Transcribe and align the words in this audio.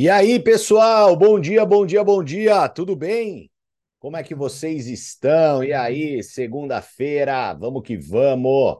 E 0.00 0.08
aí, 0.08 0.38
pessoal? 0.38 1.16
Bom 1.16 1.40
dia, 1.40 1.66
bom 1.66 1.84
dia, 1.84 2.04
bom 2.04 2.22
dia. 2.22 2.68
Tudo 2.68 2.94
bem? 2.94 3.50
Como 3.98 4.16
é 4.16 4.22
que 4.22 4.32
vocês 4.32 4.86
estão? 4.86 5.64
E 5.64 5.72
aí, 5.72 6.22
segunda-feira, 6.22 7.52
vamos 7.54 7.82
que 7.82 7.96
vamos. 7.96 8.76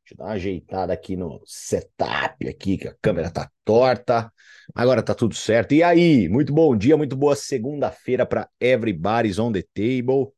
Deixa 0.00 0.14
eu 0.14 0.16
dar 0.16 0.24
uma 0.24 0.32
ajeitada 0.32 0.92
aqui 0.92 1.16
no 1.16 1.40
setup 1.46 2.48
aqui, 2.48 2.78
que 2.78 2.88
a 2.88 2.96
câmera 3.00 3.30
tá 3.30 3.48
torta. 3.64 4.28
Agora 4.74 5.04
tá 5.04 5.14
tudo 5.14 5.36
certo. 5.36 5.72
E 5.72 5.84
aí, 5.84 6.28
muito 6.28 6.52
bom 6.52 6.76
dia, 6.76 6.96
muito 6.96 7.14
boa 7.14 7.36
segunda-feira 7.36 8.26
para 8.26 8.48
everybody's 8.58 9.38
on 9.38 9.52
the 9.52 9.62
table. 9.72 10.32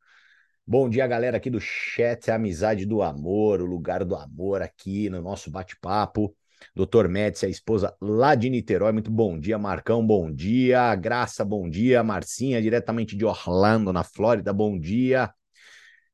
Bom 0.66 0.90
dia, 0.90 1.06
galera 1.06 1.38
aqui 1.38 1.48
do 1.48 1.58
chat, 1.58 2.30
amizade 2.30 2.84
do 2.84 3.00
amor, 3.00 3.62
o 3.62 3.64
lugar 3.64 4.04
do 4.04 4.14
amor 4.14 4.60
aqui 4.60 5.08
no 5.08 5.22
nosso 5.22 5.50
bate-papo. 5.50 6.36
Doutor 6.74 7.08
Médici, 7.08 7.46
a 7.46 7.48
esposa 7.48 7.96
lá 8.00 8.34
de 8.34 8.48
Niterói. 8.50 8.92
Muito 8.92 9.10
bom 9.10 9.38
dia, 9.38 9.58
Marcão. 9.58 10.06
Bom 10.06 10.30
dia. 10.32 10.94
Graça, 10.94 11.44
bom 11.44 11.68
dia. 11.68 12.02
Marcinha, 12.02 12.62
diretamente 12.62 13.16
de 13.16 13.24
Orlando, 13.24 13.92
na 13.92 14.04
Flórida. 14.04 14.52
Bom 14.52 14.78
dia. 14.78 15.32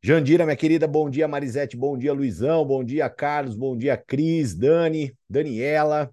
Jandira, 0.02 0.44
minha 0.44 0.56
querida, 0.56 0.86
bom 0.86 1.08
dia. 1.08 1.26
Marisete, 1.26 1.76
bom 1.76 1.96
dia. 1.96 2.12
Luizão, 2.12 2.64
bom 2.64 2.84
dia. 2.84 3.08
Carlos, 3.08 3.56
bom 3.56 3.76
dia. 3.76 3.96
Cris, 3.96 4.54
Dani, 4.54 5.16
Daniela. 5.28 6.10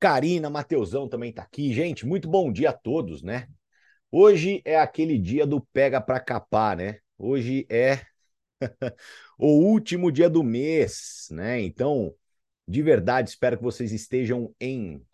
Karina, 0.00 0.50
Mateusão 0.50 1.08
também 1.08 1.32
tá 1.32 1.42
aqui. 1.42 1.72
Gente, 1.72 2.04
muito 2.04 2.28
bom 2.28 2.50
dia 2.50 2.70
a 2.70 2.72
todos, 2.72 3.22
né? 3.22 3.46
Hoje 4.10 4.60
é 4.64 4.78
aquele 4.78 5.16
dia 5.16 5.46
do 5.46 5.60
pega 5.72 6.00
pra 6.00 6.18
capar, 6.18 6.76
né? 6.76 6.98
Hoje 7.16 7.66
é 7.70 8.00
o 9.38 9.46
último 9.46 10.10
dia 10.10 10.28
do 10.28 10.42
mês, 10.42 11.28
né? 11.30 11.60
Então, 11.60 12.14
de 12.66 12.82
verdade, 12.82 13.30
espero 13.30 13.56
que 13.56 13.62
vocês 13.62 13.92
estejam 13.92 14.54
em 14.60 15.04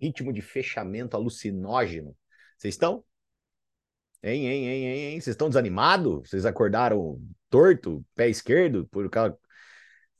ritmo 0.00 0.32
de 0.32 0.40
fechamento 0.40 1.16
alucinógeno. 1.16 2.16
Vocês 2.56 2.74
estão? 2.74 3.04
Hein, 4.22 4.46
hein, 4.46 4.66
hein, 4.66 4.84
hein? 4.86 5.20
Vocês 5.20 5.34
estão 5.34 5.48
desanimados? 5.48 6.28
Vocês 6.28 6.44
acordaram 6.44 7.20
torto, 7.48 8.04
pé 8.14 8.28
esquerdo, 8.28 8.86
por 8.88 9.08
causa. 9.10 9.36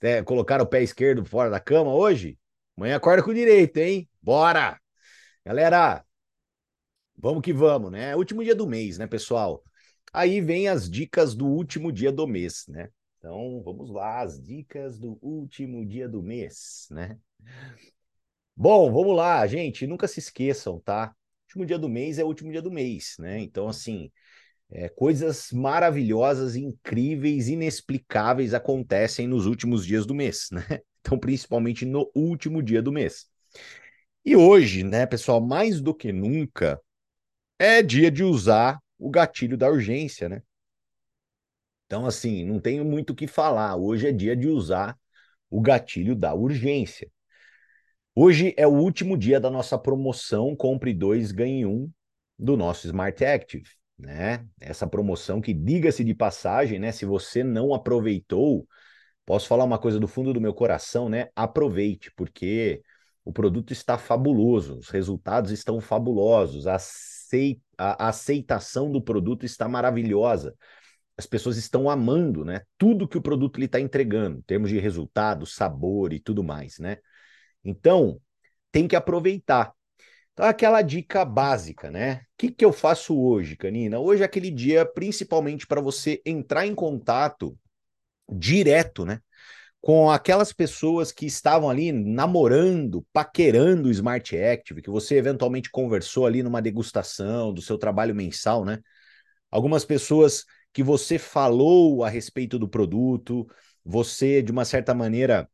É, 0.00 0.22
colocaram 0.22 0.64
o 0.64 0.68
pé 0.68 0.82
esquerdo 0.82 1.24
fora 1.24 1.50
da 1.50 1.58
cama 1.58 1.92
hoje? 1.92 2.38
Amanhã 2.76 2.96
acorda 2.96 3.22
com 3.22 3.30
o 3.30 3.34
direito, 3.34 3.76
hein? 3.78 4.08
Bora! 4.22 4.80
Galera, 5.44 6.04
vamos 7.16 7.42
que 7.42 7.52
vamos, 7.52 7.90
né? 7.90 8.14
Último 8.14 8.44
dia 8.44 8.54
do 8.54 8.66
mês, 8.66 8.98
né, 8.98 9.06
pessoal? 9.06 9.64
Aí 10.12 10.40
vem 10.40 10.68
as 10.68 10.88
dicas 10.88 11.34
do 11.34 11.46
último 11.46 11.90
dia 11.90 12.12
do 12.12 12.26
mês, 12.26 12.64
né? 12.68 12.88
Então, 13.18 13.60
vamos 13.64 13.90
lá, 13.90 14.20
as 14.20 14.40
dicas 14.40 14.98
do 14.98 15.18
último 15.20 15.84
dia 15.84 16.08
do 16.08 16.22
mês, 16.22 16.86
né? 16.90 17.18
Bom, 18.56 18.92
vamos 18.92 19.16
lá, 19.16 19.46
gente, 19.46 19.86
nunca 19.86 20.06
se 20.08 20.18
esqueçam, 20.20 20.80
tá? 20.80 21.14
Último 21.48 21.66
dia 21.66 21.78
do 21.78 21.88
mês 21.88 22.18
é 22.18 22.24
o 22.24 22.26
último 22.26 22.52
dia 22.52 22.62
do 22.62 22.70
mês, 22.70 23.16
né? 23.18 23.40
Então, 23.40 23.68
assim, 23.68 24.10
é, 24.70 24.88
coisas 24.88 25.50
maravilhosas, 25.52 26.56
incríveis, 26.56 27.48
inexplicáveis 27.48 28.54
acontecem 28.54 29.26
nos 29.26 29.46
últimos 29.46 29.86
dias 29.86 30.06
do 30.06 30.14
mês, 30.14 30.48
né? 30.52 30.62
Então, 31.00 31.18
principalmente 31.18 31.86
no 31.86 32.10
último 32.14 32.62
dia 32.62 32.82
do 32.82 32.92
mês. 32.92 33.26
E 34.24 34.36
hoje, 34.36 34.84
né, 34.84 35.06
pessoal, 35.06 35.40
mais 35.40 35.80
do 35.80 35.94
que 35.94 36.12
nunca, 36.12 36.78
é 37.58 37.82
dia 37.82 38.10
de 38.10 38.22
usar 38.24 38.78
o 38.98 39.10
gatilho 39.10 39.56
da 39.56 39.70
urgência, 39.70 40.28
né? 40.28 40.42
Então, 41.88 42.04
assim, 42.04 42.44
não 42.44 42.60
tenho 42.60 42.84
muito 42.84 43.10
o 43.10 43.14
que 43.14 43.26
falar. 43.26 43.74
Hoje 43.74 44.06
é 44.08 44.12
dia 44.12 44.36
de 44.36 44.46
usar 44.46 44.94
o 45.48 45.58
gatilho 45.58 46.14
da 46.14 46.34
urgência. 46.34 47.10
Hoje 48.14 48.52
é 48.58 48.66
o 48.66 48.74
último 48.74 49.16
dia 49.16 49.40
da 49.40 49.50
nossa 49.50 49.78
promoção 49.78 50.54
Compre 50.54 50.92
2, 50.92 51.32
ganhe 51.32 51.64
1 51.64 51.70
um, 51.70 51.90
do 52.38 52.58
nosso 52.58 52.86
Smart 52.86 53.24
Active, 53.24 53.64
né? 53.98 54.46
Essa 54.60 54.86
promoção 54.86 55.40
que, 55.40 55.54
diga-se 55.54 56.04
de 56.04 56.14
passagem, 56.14 56.78
né? 56.78 56.92
Se 56.92 57.06
você 57.06 57.42
não 57.42 57.72
aproveitou, 57.72 58.68
posso 59.24 59.48
falar 59.48 59.64
uma 59.64 59.78
coisa 59.78 59.98
do 59.98 60.06
fundo 60.06 60.34
do 60.34 60.42
meu 60.42 60.52
coração, 60.52 61.08
né? 61.08 61.28
Aproveite, 61.34 62.12
porque 62.14 62.82
o 63.24 63.32
produto 63.32 63.72
está 63.72 63.96
fabuloso, 63.96 64.76
os 64.76 64.90
resultados 64.90 65.52
estão 65.52 65.80
fabulosos, 65.80 66.66
a 66.66 66.76
aceitação 67.78 68.92
do 68.92 69.00
produto 69.00 69.46
está 69.46 69.66
maravilhosa 69.66 70.54
as 71.18 71.26
pessoas 71.26 71.56
estão 71.56 71.90
amando, 71.90 72.44
né? 72.44 72.62
Tudo 72.78 73.08
que 73.08 73.18
o 73.18 73.22
produto 73.22 73.58
lhe 73.58 73.66
está 73.66 73.80
entregando, 73.80 74.38
em 74.38 74.42
termos 74.42 74.70
de 74.70 74.78
resultado, 74.78 75.44
sabor 75.44 76.12
e 76.12 76.20
tudo 76.20 76.44
mais, 76.44 76.78
né? 76.78 76.98
Então, 77.64 78.20
tem 78.70 78.86
que 78.86 78.94
aproveitar. 78.94 79.72
Então, 80.32 80.46
aquela 80.46 80.80
dica 80.80 81.24
básica, 81.24 81.90
né? 81.90 82.14
O 82.14 82.20
que, 82.38 82.52
que 82.52 82.64
eu 82.64 82.72
faço 82.72 83.18
hoje, 83.18 83.56
Canina? 83.56 83.98
Hoje 83.98 84.22
é 84.22 84.26
aquele 84.26 84.48
dia, 84.48 84.86
principalmente 84.86 85.66
para 85.66 85.80
você 85.80 86.22
entrar 86.24 86.64
em 86.64 86.74
contato 86.74 87.58
direto, 88.30 89.04
né? 89.04 89.20
Com 89.80 90.08
aquelas 90.12 90.52
pessoas 90.52 91.10
que 91.10 91.26
estavam 91.26 91.68
ali 91.68 91.90
namorando, 91.90 93.04
paquerando 93.12 93.88
o 93.88 93.90
Smart 93.90 94.36
Active, 94.36 94.82
que 94.82 94.90
você 94.90 95.16
eventualmente 95.16 95.68
conversou 95.68 96.26
ali 96.26 96.44
numa 96.44 96.62
degustação 96.62 97.52
do 97.52 97.60
seu 97.60 97.76
trabalho 97.76 98.14
mensal, 98.14 98.64
né? 98.64 98.78
Algumas 99.50 99.84
pessoas 99.84 100.44
que 100.78 100.82
você 100.84 101.18
falou 101.18 102.04
a 102.04 102.08
respeito 102.08 102.56
do 102.56 102.68
produto, 102.68 103.44
você, 103.84 104.40
de 104.40 104.52
uma 104.52 104.64
certa 104.64 104.94
maneira, 104.94 105.50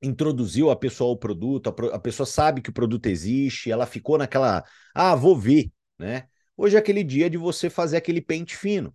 introduziu 0.00 0.70
a 0.70 0.76
pessoa 0.76 1.10
ao 1.10 1.16
produto, 1.16 1.70
a, 1.70 1.96
a 1.96 1.98
pessoa 1.98 2.24
sabe 2.24 2.62
que 2.62 2.70
o 2.70 2.72
produto 2.72 3.06
existe, 3.06 3.68
ela 3.68 3.84
ficou 3.84 4.16
naquela, 4.16 4.62
ah, 4.94 5.16
vou 5.16 5.36
ver, 5.36 5.72
né? 5.98 6.28
Hoje 6.56 6.76
é 6.76 6.78
aquele 6.78 7.02
dia 7.02 7.28
de 7.28 7.36
você 7.36 7.68
fazer 7.68 7.96
aquele 7.96 8.20
pente 8.20 8.56
fino. 8.56 8.94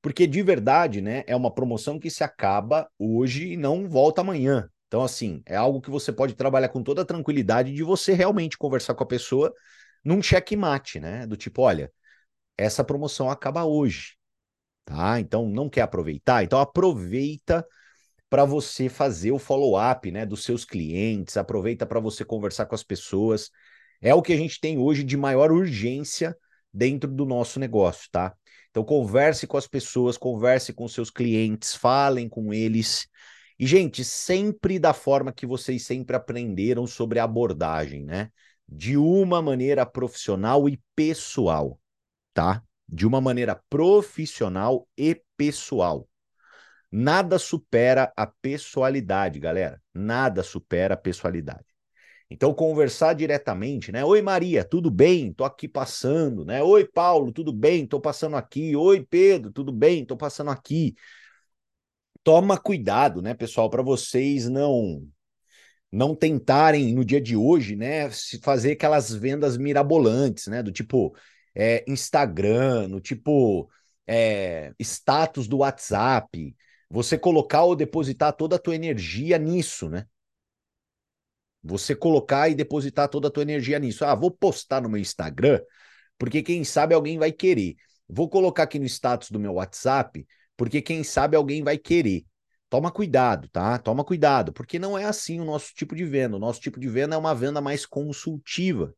Porque 0.00 0.26
de 0.26 0.42
verdade, 0.42 1.02
né, 1.02 1.22
é 1.26 1.36
uma 1.36 1.52
promoção 1.52 2.00
que 2.00 2.08
se 2.08 2.24
acaba 2.24 2.88
hoje 2.98 3.52
e 3.52 3.56
não 3.58 3.86
volta 3.86 4.22
amanhã. 4.22 4.70
Então, 4.86 5.02
assim, 5.02 5.42
é 5.44 5.54
algo 5.54 5.82
que 5.82 5.90
você 5.90 6.14
pode 6.14 6.32
trabalhar 6.32 6.70
com 6.70 6.82
toda 6.82 7.02
a 7.02 7.04
tranquilidade 7.04 7.74
de 7.74 7.82
você 7.82 8.14
realmente 8.14 8.56
conversar 8.56 8.94
com 8.94 9.04
a 9.04 9.06
pessoa 9.06 9.52
num 10.02 10.22
checkmate, 10.22 10.98
né? 10.98 11.26
Do 11.26 11.36
tipo, 11.36 11.60
olha, 11.60 11.92
essa 12.56 12.82
promoção 12.82 13.28
acaba 13.28 13.66
hoje 13.66 14.14
tá? 14.84 15.20
Então 15.20 15.48
não 15.48 15.68
quer 15.68 15.82
aproveitar? 15.82 16.44
Então 16.44 16.58
aproveita 16.60 17.66
para 18.28 18.44
você 18.44 18.88
fazer 18.88 19.30
o 19.30 19.38
follow-up, 19.38 20.10
né, 20.10 20.26
dos 20.26 20.44
seus 20.44 20.64
clientes, 20.64 21.36
aproveita 21.36 21.86
para 21.86 22.00
você 22.00 22.24
conversar 22.24 22.66
com 22.66 22.74
as 22.74 22.82
pessoas. 22.82 23.50
É 24.00 24.14
o 24.14 24.22
que 24.22 24.32
a 24.32 24.36
gente 24.36 24.60
tem 24.60 24.78
hoje 24.78 25.04
de 25.04 25.16
maior 25.16 25.52
urgência 25.52 26.36
dentro 26.72 27.10
do 27.10 27.24
nosso 27.24 27.60
negócio, 27.60 28.08
tá? 28.10 28.34
Então 28.70 28.82
converse 28.82 29.46
com 29.46 29.56
as 29.56 29.68
pessoas, 29.68 30.18
converse 30.18 30.72
com 30.72 30.88
seus 30.88 31.10
clientes, 31.10 31.76
falem 31.76 32.28
com 32.28 32.52
eles. 32.52 33.06
E 33.56 33.66
gente, 33.66 34.04
sempre 34.04 34.80
da 34.80 34.92
forma 34.92 35.32
que 35.32 35.46
vocês 35.46 35.86
sempre 35.86 36.16
aprenderam 36.16 36.86
sobre 36.86 37.20
abordagem, 37.20 38.04
né? 38.04 38.30
De 38.68 38.96
uma 38.96 39.40
maneira 39.40 39.86
profissional 39.86 40.68
e 40.68 40.80
pessoal, 40.96 41.78
tá? 42.32 42.60
De 42.88 43.06
uma 43.06 43.20
maneira 43.20 43.60
profissional 43.68 44.88
e 44.96 45.20
pessoal. 45.36 46.08
Nada 46.90 47.38
supera 47.38 48.12
a 48.16 48.26
pessoalidade, 48.26 49.40
galera. 49.40 49.82
Nada 49.92 50.42
supera 50.42 50.94
a 50.94 50.96
pessoalidade. 50.96 51.64
Então, 52.30 52.54
conversar 52.54 53.14
diretamente, 53.14 53.92
né? 53.92 54.04
Oi, 54.04 54.22
Maria, 54.22 54.64
tudo 54.64 54.90
bem? 54.90 55.32
Tô 55.32 55.44
aqui 55.44 55.68
passando, 55.68 56.44
né? 56.44 56.62
Oi, 56.62 56.86
Paulo, 56.86 57.32
tudo 57.32 57.52
bem? 57.52 57.86
Tô 57.86 58.00
passando 58.00 58.36
aqui. 58.36 58.74
Oi, 58.74 59.04
Pedro, 59.08 59.52
tudo 59.52 59.72
bem? 59.72 60.04
Tô 60.04 60.16
passando 60.16 60.50
aqui. 60.50 60.94
Toma 62.22 62.58
cuidado, 62.58 63.20
né, 63.20 63.34
pessoal, 63.34 63.68
para 63.68 63.82
vocês 63.82 64.48
não 64.48 65.06
não 65.92 66.12
tentarem 66.12 66.92
no 66.92 67.04
dia 67.04 67.20
de 67.20 67.36
hoje, 67.36 67.76
né, 67.76 68.10
fazer 68.42 68.72
aquelas 68.72 69.14
vendas 69.14 69.56
mirabolantes, 69.56 70.48
né, 70.48 70.60
do 70.60 70.72
tipo, 70.72 71.14
é, 71.54 71.84
Instagram, 71.88 72.88
no 72.88 73.00
tipo 73.00 73.70
é, 74.06 74.72
status 74.80 75.46
do 75.48 75.58
WhatsApp, 75.58 76.56
você 76.90 77.18
colocar 77.18 77.64
ou 77.64 77.76
depositar 77.76 78.32
toda 78.32 78.56
a 78.56 78.58
tua 78.58 78.74
energia 78.74 79.38
nisso, 79.38 79.88
né? 79.88 80.06
Você 81.62 81.94
colocar 81.94 82.48
e 82.50 82.54
depositar 82.54 83.08
toda 83.08 83.28
a 83.28 83.30
tua 83.30 83.42
energia 83.42 83.78
nisso. 83.78 84.04
Ah, 84.04 84.14
vou 84.14 84.30
postar 84.30 84.82
no 84.82 84.88
meu 84.88 85.00
Instagram, 85.00 85.60
porque 86.18 86.42
quem 86.42 86.62
sabe 86.62 86.94
alguém 86.94 87.18
vai 87.18 87.32
querer. 87.32 87.76
Vou 88.08 88.28
colocar 88.28 88.64
aqui 88.64 88.78
no 88.78 88.84
status 88.84 89.30
do 89.30 89.40
meu 89.40 89.54
WhatsApp, 89.54 90.26
porque 90.56 90.82
quem 90.82 91.02
sabe 91.02 91.36
alguém 91.36 91.62
vai 91.62 91.78
querer. 91.78 92.24
Toma 92.68 92.90
cuidado, 92.90 93.48
tá? 93.48 93.78
Toma 93.78 94.04
cuidado, 94.04 94.52
porque 94.52 94.78
não 94.78 94.98
é 94.98 95.04
assim 95.04 95.40
o 95.40 95.44
nosso 95.44 95.72
tipo 95.74 95.94
de 95.94 96.04
venda. 96.04 96.36
O 96.36 96.40
nosso 96.40 96.60
tipo 96.60 96.78
de 96.78 96.88
venda 96.88 97.14
é 97.14 97.18
uma 97.18 97.34
venda 97.34 97.60
mais 97.60 97.86
consultiva. 97.86 98.94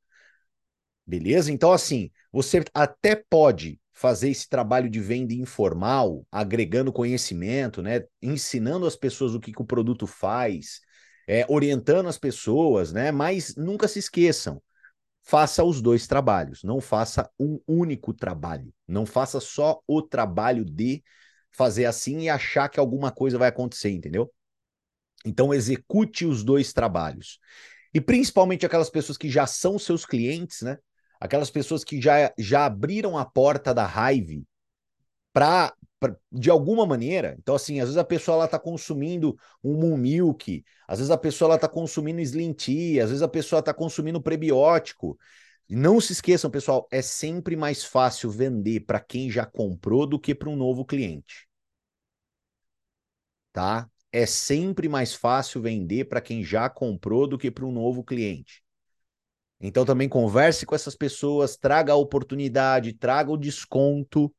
Beleza? 1.06 1.52
Então, 1.52 1.72
assim, 1.72 2.10
você 2.32 2.64
até 2.74 3.14
pode 3.14 3.80
fazer 3.94 4.28
esse 4.30 4.48
trabalho 4.48 4.90
de 4.90 5.00
venda 5.00 5.32
informal, 5.32 6.26
agregando 6.30 6.92
conhecimento, 6.92 7.80
né? 7.80 8.04
Ensinando 8.20 8.86
as 8.86 8.96
pessoas 8.96 9.34
o 9.34 9.40
que, 9.40 9.52
que 9.52 9.62
o 9.62 9.64
produto 9.66 10.06
faz, 10.06 10.80
é, 11.26 11.46
orientando 11.48 12.08
as 12.08 12.18
pessoas, 12.18 12.92
né? 12.92 13.12
Mas 13.12 13.54
nunca 13.56 13.88
se 13.88 13.98
esqueçam. 13.98 14.60
faça 15.24 15.64
os 15.64 15.82
dois 15.82 16.06
trabalhos, 16.06 16.62
não 16.64 16.80
faça 16.80 17.30
um 17.38 17.60
único 17.66 18.14
trabalho. 18.14 18.72
Não 18.88 19.06
faça 19.06 19.40
só 19.40 19.80
o 19.86 20.02
trabalho 20.02 20.64
de 20.64 21.04
fazer 21.52 21.86
assim 21.86 22.20
e 22.22 22.28
achar 22.30 22.68
que 22.68 22.80
alguma 22.80 23.12
coisa 23.12 23.38
vai 23.38 23.48
acontecer, 23.48 23.90
entendeu? 23.90 24.32
Então, 25.24 25.52
execute 25.52 26.24
os 26.24 26.44
dois 26.44 26.72
trabalhos. 26.72 27.38
E 27.94 28.00
principalmente 28.00 28.66
aquelas 28.66 28.90
pessoas 28.90 29.18
que 29.18 29.28
já 29.30 29.46
são 29.46 29.78
seus 29.78 30.06
clientes, 30.06 30.62
né? 30.62 30.78
Aquelas 31.20 31.50
pessoas 31.50 31.84
que 31.84 32.00
já, 32.00 32.32
já 32.38 32.66
abriram 32.66 33.16
a 33.16 33.24
porta 33.24 33.72
da 33.74 33.86
raiva 33.86 34.42
para 35.32 35.74
de 36.30 36.50
alguma 36.50 36.86
maneira. 36.86 37.36
Então, 37.38 37.54
assim, 37.54 37.80
às 37.80 37.86
vezes 37.86 37.96
a 37.96 38.04
pessoa 38.04 38.36
ela 38.36 38.48
tá 38.48 38.58
consumindo 38.58 39.36
um 39.62 39.74
Moon 39.74 39.96
Milk, 39.96 40.64
às 40.86 40.98
vezes 40.98 41.10
a 41.10 41.18
pessoa 41.18 41.50
ela 41.52 41.58
tá 41.58 41.68
consumindo 41.68 42.20
Slim 42.20 42.52
Tea, 42.52 43.02
às 43.02 43.10
vezes 43.10 43.22
a 43.22 43.28
pessoa 43.28 43.62
tá 43.62 43.74
consumindo 43.74 44.20
prebiótico. 44.20 45.18
Não 45.68 46.00
se 46.00 46.12
esqueçam, 46.12 46.50
pessoal, 46.50 46.86
é 46.90 47.02
sempre 47.02 47.56
mais 47.56 47.84
fácil 47.84 48.30
vender 48.30 48.80
para 48.80 49.00
quem 49.00 49.30
já 49.30 49.44
comprou 49.44 50.06
do 50.06 50.18
que 50.18 50.34
para 50.34 50.48
um 50.48 50.56
novo 50.56 50.84
cliente. 50.84 51.46
Tá? 53.52 53.88
É 54.12 54.24
sempre 54.26 54.88
mais 54.88 55.14
fácil 55.14 55.60
vender 55.60 56.04
para 56.06 56.20
quem 56.20 56.44
já 56.44 56.68
comprou 56.70 57.26
do 57.26 57.36
que 57.38 57.50
para 57.50 57.66
um 57.66 57.72
novo 57.72 58.04
cliente. 58.04 58.62
Então 59.60 59.84
também 59.84 60.08
converse 60.08 60.66
com 60.66 60.74
essas 60.74 60.94
pessoas, 60.94 61.56
traga 61.56 61.92
a 61.92 61.96
oportunidade, 61.96 62.92
traga 62.92 63.30
o 63.30 63.36
desconto 63.36 64.32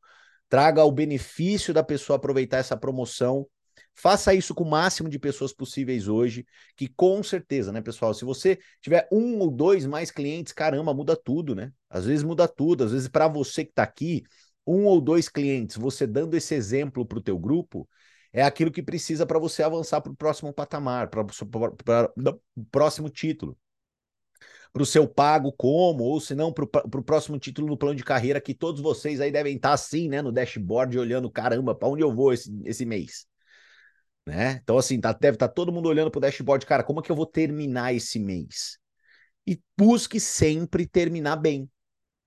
traga 0.50 0.84
o 0.84 0.92
benefício 0.92 1.74
da 1.74 1.84
pessoa 1.84 2.18
aproveitar 2.18 2.58
essa 2.58 2.78
promoção. 2.78 3.48
Faça 3.94 4.34
isso 4.34 4.54
com 4.54 4.64
o 4.64 4.70
máximo 4.70 5.10
de 5.10 5.18
pessoas 5.18 5.54
possíveis 5.54 6.08
hoje, 6.08 6.46
que 6.76 6.88
com 6.88 7.22
certeza, 7.24 7.72
né, 7.72 7.82
pessoal? 7.82 8.14
Se 8.14 8.24
você 8.24 8.60
tiver 8.82 9.08
um 9.12 9.40
ou 9.40 9.52
dois 9.52 9.86
mais 9.86 10.12
clientes, 10.12 10.54
caramba, 10.54 10.94
muda 10.94 11.16
tudo, 11.16 11.56
né? 11.56 11.72
Às 11.90 12.06
vezes 12.06 12.24
muda 12.24 12.48
tudo. 12.48 12.84
Às 12.84 12.92
vezes, 12.92 13.08
para 13.08 13.28
você 13.28 13.64
que 13.66 13.72
está 13.72 13.84
aqui, 13.84 14.24
um 14.66 14.86
ou 14.86 15.02
dois 15.02 15.28
clientes, 15.30 15.78
você 15.78 16.06
dando 16.06 16.36
esse 16.36 16.54
exemplo 16.54 17.06
para 17.06 17.18
o 17.18 17.22
teu 17.22 17.40
grupo, 17.40 17.90
é 18.32 18.44
aquilo 18.44 18.72
que 18.72 18.84
precisa 18.84 19.26
para 19.26 19.40
você 19.40 19.64
avançar 19.64 20.02
para 20.02 20.12
o 20.12 20.16
próximo 20.16 20.54
patamar, 20.54 21.10
para 21.10 21.22
o 21.22 22.66
próximo 22.72 23.10
título 23.10 23.58
para 24.78 24.84
o 24.84 24.86
seu 24.86 25.08
pago 25.08 25.52
como, 25.52 26.04
ou 26.04 26.22
se 26.22 26.36
não, 26.36 26.54
para 26.54 26.64
o 26.64 27.04
próximo 27.04 27.40
título 27.40 27.68
no 27.68 27.76
plano 27.76 27.96
de 27.96 28.04
carreira, 28.04 28.40
que 28.40 28.54
todos 28.54 28.80
vocês 28.80 29.20
aí 29.20 29.32
devem 29.32 29.56
estar 29.56 29.74
assim, 29.74 30.08
né, 30.08 30.22
no 30.22 30.32
dashboard, 30.32 31.00
olhando, 31.00 31.32
caramba, 31.32 31.74
para 31.74 31.88
onde 31.88 32.04
eu 32.04 32.14
vou 32.14 32.32
esse, 32.32 32.56
esse 32.64 32.86
mês? 32.86 33.26
Né? 34.24 34.60
Então, 34.62 34.78
assim, 34.78 35.02
tá, 35.02 35.12
deve 35.14 35.36
estar 35.36 35.48
tá 35.48 35.54
todo 35.54 35.72
mundo 35.72 35.90
olhando 35.90 36.12
para 36.12 36.20
o 36.20 36.22
dashboard, 36.22 36.64
cara, 36.64 36.84
como 36.84 37.00
é 37.00 37.04
que 37.04 37.12
eu 37.12 37.16
vou 37.16 37.26
terminar 37.26 37.92
esse 37.92 38.20
mês? 38.20 38.78
E 39.48 39.60
busque 39.76 40.20
sempre 40.20 40.86
terminar 40.86 41.38
bem. 41.38 41.68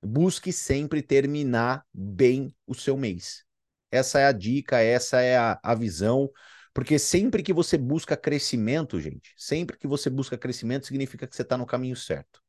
Busque 0.02 0.52
sempre 0.52 1.02
terminar 1.02 1.84
bem 1.94 2.52
o 2.66 2.74
seu 2.74 2.96
mês. 2.96 3.44
Essa 3.92 4.18
é 4.18 4.26
a 4.26 4.32
dica, 4.32 4.80
essa 4.80 5.20
é 5.20 5.36
a, 5.36 5.60
a 5.62 5.74
visão. 5.76 6.28
Porque 6.72 6.98
sempre 6.98 7.42
que 7.42 7.52
você 7.52 7.76
busca 7.76 8.16
crescimento, 8.16 9.00
gente, 9.00 9.34
sempre 9.36 9.76
que 9.76 9.86
você 9.86 10.08
busca 10.08 10.38
crescimento, 10.38 10.86
significa 10.86 11.26
que 11.26 11.34
você 11.34 11.42
está 11.42 11.58
no 11.58 11.66
caminho 11.66 11.96
certo. 11.96 12.40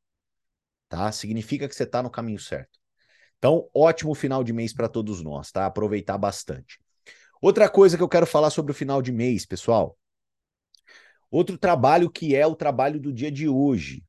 Tá? 0.88 1.12
Significa 1.12 1.68
que 1.68 1.75
você 1.75 1.83
está 1.83 2.03
no 2.03 2.09
caminho 2.09 2.39
certo. 2.39 2.79
Então, 3.38 3.68
ótimo 3.73 4.13
final 4.13 4.44
de 4.44 4.53
mês 4.53 4.71
para 4.71 4.88
todos 4.88 5.23
nós, 5.23 5.51
tá? 5.51 5.65
Aproveitar 5.65 6.15
bastante. 6.18 6.79
Outra 7.41 7.68
coisa 7.68 7.97
que 7.97 8.03
eu 8.03 8.09
quero 8.09 8.27
falar 8.27 8.51
sobre 8.51 8.71
o 8.71 8.75
final 8.75 9.01
de 9.01 9.12
mês, 9.12 9.47
pessoal. 9.47 9.97
Outro 11.31 11.57
trabalho 11.57 12.12
que 12.12 12.35
é 12.35 12.45
o 12.45 12.56
trabalho 12.56 13.00
do 13.00 13.12
dia 13.12 13.31
de 13.31 13.47
hoje. 13.47 14.03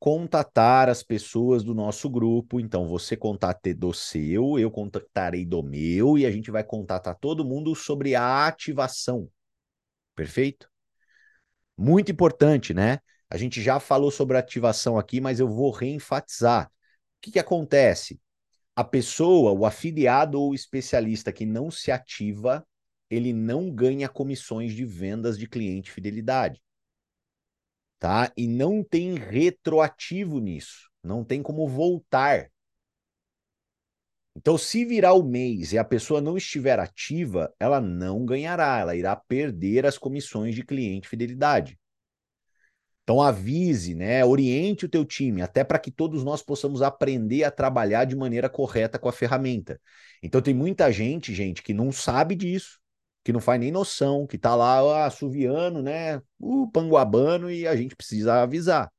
Contatar 0.00 0.88
as 0.88 1.00
pessoas 1.04 1.62
do 1.62 1.74
nosso 1.74 2.10
grupo. 2.10 2.58
Então, 2.58 2.88
você 2.88 3.16
contate 3.16 3.72
do 3.72 3.92
seu, 3.92 4.58
eu 4.58 4.68
contatarei 4.68 5.44
do 5.46 5.62
meu, 5.62 6.18
e 6.18 6.26
a 6.26 6.30
gente 6.32 6.50
vai 6.50 6.64
contatar 6.64 7.14
todo 7.14 7.44
mundo 7.44 7.72
sobre 7.76 8.16
a 8.16 8.48
ativação. 8.48 9.30
Perfeito? 10.16 10.68
Muito 11.76 12.10
importante, 12.10 12.72
né? 12.74 12.98
A 13.28 13.36
gente 13.36 13.62
já 13.62 13.78
falou 13.78 14.10
sobre 14.10 14.36
ativação 14.36 14.98
aqui, 14.98 15.20
mas 15.20 15.38
eu 15.38 15.48
vou 15.48 15.70
reenfatizar. 15.70 16.66
O 16.66 16.70
que, 17.20 17.32
que 17.32 17.38
acontece? 17.38 18.20
A 18.74 18.82
pessoa, 18.82 19.52
o 19.52 19.66
afiliado 19.66 20.40
ou 20.40 20.54
especialista 20.54 21.32
que 21.32 21.44
não 21.44 21.70
se 21.70 21.92
ativa, 21.92 22.66
ele 23.10 23.32
não 23.32 23.70
ganha 23.70 24.08
comissões 24.08 24.72
de 24.72 24.84
vendas 24.84 25.38
de 25.38 25.46
cliente 25.46 25.90
fidelidade. 25.90 26.62
Tá? 27.98 28.32
E 28.36 28.46
não 28.46 28.82
tem 28.82 29.14
retroativo 29.14 30.38
nisso. 30.38 30.90
Não 31.02 31.24
tem 31.24 31.42
como 31.42 31.68
voltar 31.68 32.50
então, 34.36 34.58
se 34.58 34.84
virar 34.84 35.14
o 35.14 35.22
mês 35.22 35.72
e 35.72 35.78
a 35.78 35.84
pessoa 35.84 36.20
não 36.20 36.36
estiver 36.36 36.78
ativa, 36.78 37.50
ela 37.58 37.80
não 37.80 38.26
ganhará, 38.26 38.78
ela 38.78 38.94
irá 38.94 39.16
perder 39.16 39.86
as 39.86 39.96
comissões 39.96 40.54
de 40.54 40.62
cliente 40.62 41.08
fidelidade. 41.08 41.78
Então 43.02 43.22
avise, 43.22 43.94
né? 43.94 44.24
Oriente 44.24 44.84
o 44.84 44.88
teu 44.88 45.04
time, 45.04 45.40
até 45.40 45.64
para 45.64 45.78
que 45.78 45.90
todos 45.90 46.22
nós 46.22 46.42
possamos 46.42 46.82
aprender 46.82 47.44
a 47.44 47.50
trabalhar 47.50 48.04
de 48.04 48.16
maneira 48.16 48.48
correta 48.48 48.98
com 48.98 49.08
a 49.08 49.12
ferramenta. 49.12 49.80
Então 50.22 50.42
tem 50.42 50.52
muita 50.52 50.92
gente, 50.92 51.32
gente, 51.34 51.62
que 51.62 51.72
não 51.72 51.90
sabe 51.90 52.34
disso, 52.34 52.78
que 53.24 53.32
não 53.32 53.40
faz 53.40 53.58
nem 53.60 53.70
noção, 53.70 54.26
que 54.26 54.36
está 54.36 54.54
lá 54.54 55.06
assoviando, 55.06 55.82
né? 55.82 56.20
O 56.38 56.68
panguabano 56.70 57.50
e 57.50 57.66
a 57.66 57.74
gente 57.74 57.96
precisa 57.96 58.42
avisar. 58.42 58.92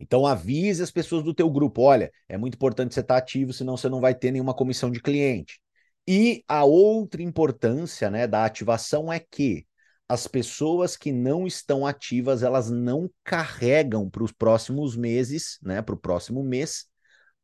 Então 0.00 0.26
avise 0.26 0.82
as 0.82 0.90
pessoas 0.90 1.22
do 1.22 1.34
teu 1.34 1.50
grupo, 1.50 1.82
olha, 1.82 2.10
é 2.26 2.38
muito 2.38 2.54
importante 2.54 2.94
você 2.94 3.00
estar 3.00 3.18
ativo, 3.18 3.52
senão 3.52 3.76
você 3.76 3.88
não 3.88 4.00
vai 4.00 4.14
ter 4.14 4.30
nenhuma 4.32 4.54
comissão 4.54 4.90
de 4.90 5.00
cliente. 5.00 5.60
E 6.08 6.42
a 6.48 6.64
outra 6.64 7.22
importância, 7.22 8.10
né, 8.10 8.26
da 8.26 8.44
ativação 8.44 9.12
é 9.12 9.20
que 9.20 9.66
as 10.08 10.26
pessoas 10.26 10.96
que 10.96 11.12
não 11.12 11.46
estão 11.46 11.86
ativas, 11.86 12.42
elas 12.42 12.70
não 12.70 13.10
carregam 13.22 14.08
para 14.08 14.24
os 14.24 14.32
próximos 14.32 14.96
meses, 14.96 15.58
né, 15.62 15.82
para 15.82 15.94
o 15.94 15.98
próximo 15.98 16.42
mês, 16.42 16.86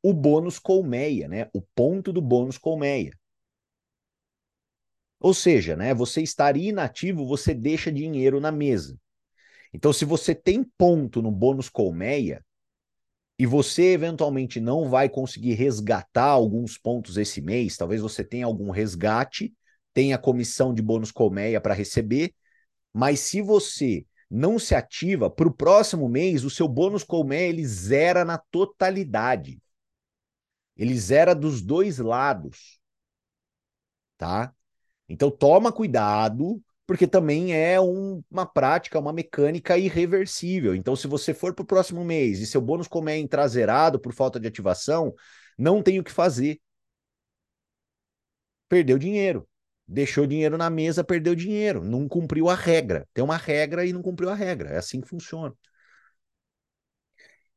o 0.02 0.12
bônus 0.14 0.58
colmeia, 0.58 1.28
né, 1.28 1.48
o 1.52 1.60
ponto 1.60 2.12
do 2.12 2.22
bônus 2.22 2.56
colmeia. 2.56 3.12
Ou 5.20 5.34
seja, 5.34 5.76
né, 5.76 5.92
você 5.94 6.22
estar 6.22 6.56
inativo, 6.56 7.26
você 7.26 7.54
deixa 7.54 7.92
dinheiro 7.92 8.40
na 8.40 8.50
mesa. 8.50 8.98
Então, 9.72 9.92
se 9.92 10.04
você 10.04 10.34
tem 10.34 10.64
ponto 10.78 11.20
no 11.20 11.30
bônus 11.30 11.68
colmeia, 11.68 12.44
e 13.38 13.44
você 13.44 13.92
eventualmente 13.92 14.60
não 14.60 14.88
vai 14.88 15.08
conseguir 15.08 15.54
resgatar 15.54 16.24
alguns 16.24 16.78
pontos 16.78 17.16
esse 17.16 17.40
mês, 17.40 17.76
talvez 17.76 18.00
você 18.00 18.24
tenha 18.24 18.46
algum 18.46 18.70
resgate, 18.70 19.54
tenha 19.92 20.18
comissão 20.18 20.72
de 20.72 20.80
bônus 20.80 21.12
colmeia 21.12 21.60
para 21.60 21.74
receber, 21.74 22.34
mas 22.92 23.20
se 23.20 23.42
você 23.42 24.06
não 24.30 24.58
se 24.58 24.74
ativa, 24.74 25.30
para 25.30 25.48
o 25.48 25.54
próximo 25.54 26.08
mês, 26.08 26.44
o 26.44 26.50
seu 26.50 26.66
bônus 26.66 27.04
colmeia 27.04 27.48
ele 27.48 27.64
zera 27.64 28.24
na 28.24 28.38
totalidade. 28.38 29.60
Ele 30.76 30.98
zera 30.98 31.34
dos 31.34 31.62
dois 31.62 31.98
lados. 31.98 32.80
Tá? 34.18 34.52
Então 35.08 35.30
toma 35.30 35.70
cuidado 35.70 36.62
porque 36.86 37.06
também 37.06 37.52
é 37.54 37.80
um, 37.80 38.22
uma 38.30 38.46
prática, 38.46 38.98
uma 38.98 39.12
mecânica 39.12 39.76
irreversível. 39.76 40.74
Então, 40.74 40.94
se 40.94 41.08
você 41.08 41.34
for 41.34 41.52
para 41.54 41.62
o 41.64 41.66
próximo 41.66 42.04
mês 42.04 42.38
e 42.40 42.46
seu 42.46 42.60
bônus 42.60 42.86
comer 42.86 43.16
entrar 43.16 43.46
zerado 43.48 43.98
por 43.98 44.12
falta 44.12 44.38
de 44.38 44.46
ativação, 44.46 45.12
não 45.58 45.82
tem 45.82 45.98
o 45.98 46.04
que 46.04 46.12
fazer. 46.12 46.60
Perdeu 48.68 48.98
dinheiro. 48.98 49.48
Deixou 49.88 50.26
dinheiro 50.26 50.56
na 50.56 50.70
mesa, 50.70 51.04
perdeu 51.04 51.34
dinheiro. 51.34 51.82
Não 51.84 52.08
cumpriu 52.08 52.48
a 52.48 52.54
regra. 52.54 53.06
Tem 53.12 53.22
uma 53.24 53.36
regra 53.36 53.84
e 53.84 53.92
não 53.92 54.02
cumpriu 54.02 54.30
a 54.30 54.34
regra. 54.34 54.70
É 54.70 54.78
assim 54.78 55.00
que 55.00 55.08
funciona. 55.08 55.54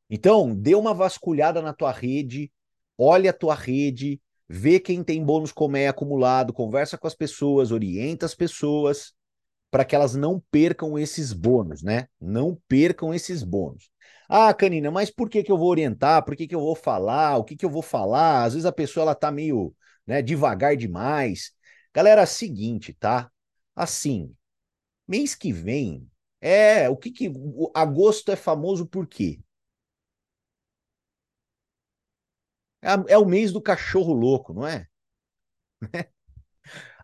Então, 0.08 0.54
dê 0.54 0.74
uma 0.74 0.92
vasculhada 0.92 1.62
na 1.62 1.72
tua 1.72 1.92
rede, 1.92 2.50
olhe 2.98 3.28
a 3.28 3.32
tua 3.32 3.54
rede, 3.54 4.20
vê 4.48 4.80
quem 4.80 5.04
tem 5.04 5.24
bônus 5.24 5.52
comé 5.52 5.86
acumulado, 5.86 6.52
conversa 6.52 6.98
com 6.98 7.06
as 7.06 7.14
pessoas, 7.14 7.70
orienta 7.70 8.26
as 8.26 8.34
pessoas 8.34 9.12
para 9.70 9.84
que 9.84 9.94
elas 9.94 10.14
não 10.14 10.40
percam 10.50 10.98
esses 10.98 11.32
bônus, 11.32 11.82
né? 11.82 12.08
Não 12.20 12.56
percam 12.68 13.14
esses 13.14 13.42
bônus. 13.42 13.90
Ah, 14.28 14.52
Canina, 14.54 14.90
mas 14.90 15.10
por 15.10 15.28
que, 15.28 15.42
que 15.42 15.50
eu 15.52 15.58
vou 15.58 15.68
orientar? 15.68 16.24
Por 16.24 16.36
que, 16.36 16.46
que 16.46 16.54
eu 16.54 16.60
vou 16.60 16.74
falar? 16.76 17.36
O 17.38 17.44
que, 17.44 17.56
que 17.56 17.64
eu 17.64 17.70
vou 17.70 17.82
falar? 17.82 18.44
Às 18.44 18.54
vezes 18.54 18.66
a 18.66 18.72
pessoa 18.72 19.02
ela 19.04 19.14
tá 19.14 19.30
meio 19.30 19.74
né, 20.06 20.22
devagar 20.22 20.76
demais. 20.76 21.52
Galera, 21.94 22.22
é 22.22 22.26
seguinte, 22.26 22.92
tá? 22.94 23.30
Assim, 23.74 24.34
mês 25.08 25.34
que 25.34 25.52
vem, 25.52 26.08
é 26.40 26.88
o 26.88 26.96
que 26.96 27.10
que. 27.10 27.30
Agosto 27.74 28.32
é 28.32 28.36
famoso 28.36 28.86
por 28.86 29.06
quê? 29.06 29.40
É, 32.82 33.14
é 33.14 33.18
o 33.18 33.24
mês 33.26 33.52
do 33.52 33.60
cachorro 33.60 34.12
louco, 34.12 34.52
não 34.54 34.66
é? 34.66 34.86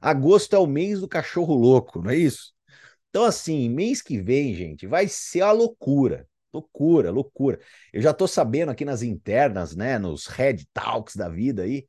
Agosto 0.02 0.56
é 0.56 0.61
o 0.61 0.66
mês 0.68 1.00
do 1.00 1.08
cachorro 1.08 1.54
louco, 1.54 2.02
não 2.02 2.11
é 2.11 2.16
isso? 2.16 2.54
Então, 3.16 3.25
assim, 3.25 3.70
mês 3.70 4.02
que 4.02 4.20
vem, 4.20 4.54
gente, 4.54 4.87
vai 4.87 5.08
ser 5.08 5.40
a 5.40 5.50
loucura. 5.50 6.28
Loucura, 6.52 7.11
loucura. 7.11 7.58
Eu 7.90 8.02
já 8.02 8.12
tô 8.12 8.28
sabendo 8.28 8.70
aqui 8.70 8.85
nas 8.85 9.00
internas, 9.00 9.75
né, 9.75 9.99
nos 9.99 10.26
Red 10.26 10.66
Talks 10.75 11.16
da 11.16 11.26
vida 11.26 11.62
aí, 11.62 11.88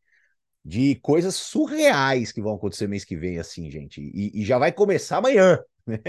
de 0.65 0.95
coisas 0.95 1.35
surreais 1.35 2.31
que 2.31 2.41
vão 2.41 2.55
acontecer 2.55 2.87
mês 2.87 3.05
que 3.05 3.17
vem, 3.17 3.39
assim, 3.39 3.71
gente. 3.71 4.01
E, 4.01 4.41
e 4.41 4.45
já 4.45 4.57
vai 4.57 4.71
começar 4.71 5.17
amanhã, 5.17 5.59
né? 5.85 5.99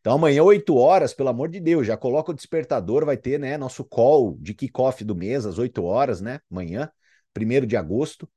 Então 0.00 0.14
amanhã, 0.14 0.42
8 0.42 0.76
horas, 0.76 1.14
pelo 1.14 1.30
amor 1.30 1.48
de 1.48 1.60
Deus, 1.60 1.86
já 1.86 1.96
coloca 1.96 2.32
o 2.32 2.34
despertador, 2.34 3.06
vai 3.06 3.16
ter, 3.16 3.40
né, 3.40 3.58
nosso 3.58 3.84
call 3.84 4.36
de 4.40 4.54
kickoff 4.54 5.04
do 5.04 5.14
mês 5.16 5.46
às 5.46 5.58
8 5.58 5.84
horas, 5.84 6.20
né, 6.20 6.40
amanhã, 6.50 6.90
1 7.34 7.66
de 7.66 7.76
agosto. 7.76 8.28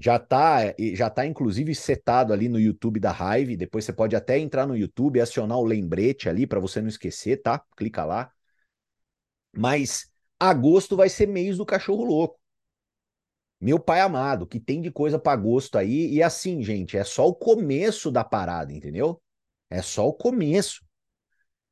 Já 0.00 0.18
tá, 0.18 0.60
já 0.94 1.10
tá 1.10 1.26
inclusive 1.26 1.74
setado 1.74 2.32
ali 2.32 2.48
no 2.48 2.58
YouTube 2.58 2.98
da 2.98 3.12
Hive. 3.12 3.56
Depois 3.56 3.84
você 3.84 3.92
pode 3.92 4.16
até 4.16 4.38
entrar 4.38 4.66
no 4.66 4.76
YouTube 4.76 5.18
e 5.18 5.20
acionar 5.20 5.58
o 5.58 5.64
lembrete 5.64 6.28
ali 6.28 6.46
para 6.46 6.58
você 6.58 6.80
não 6.80 6.88
esquecer, 6.88 7.42
tá? 7.42 7.62
Clica 7.76 8.04
lá. 8.04 8.32
Mas 9.52 10.10
agosto 10.38 10.96
vai 10.96 11.08
ser 11.08 11.26
mês 11.26 11.56
do 11.58 11.66
cachorro 11.66 12.04
louco. 12.04 12.40
Meu 13.60 13.78
pai 13.78 14.00
amado, 14.00 14.46
que 14.46 14.58
tem 14.58 14.80
de 14.80 14.90
coisa 14.90 15.18
para 15.18 15.32
agosto 15.32 15.76
aí. 15.76 16.10
E 16.14 16.22
assim, 16.22 16.62
gente, 16.62 16.96
é 16.96 17.04
só 17.04 17.28
o 17.28 17.34
começo 17.34 18.10
da 18.10 18.24
parada, 18.24 18.72
entendeu? 18.72 19.20
É 19.68 19.82
só 19.82 20.08
o 20.08 20.14
começo. 20.14 20.82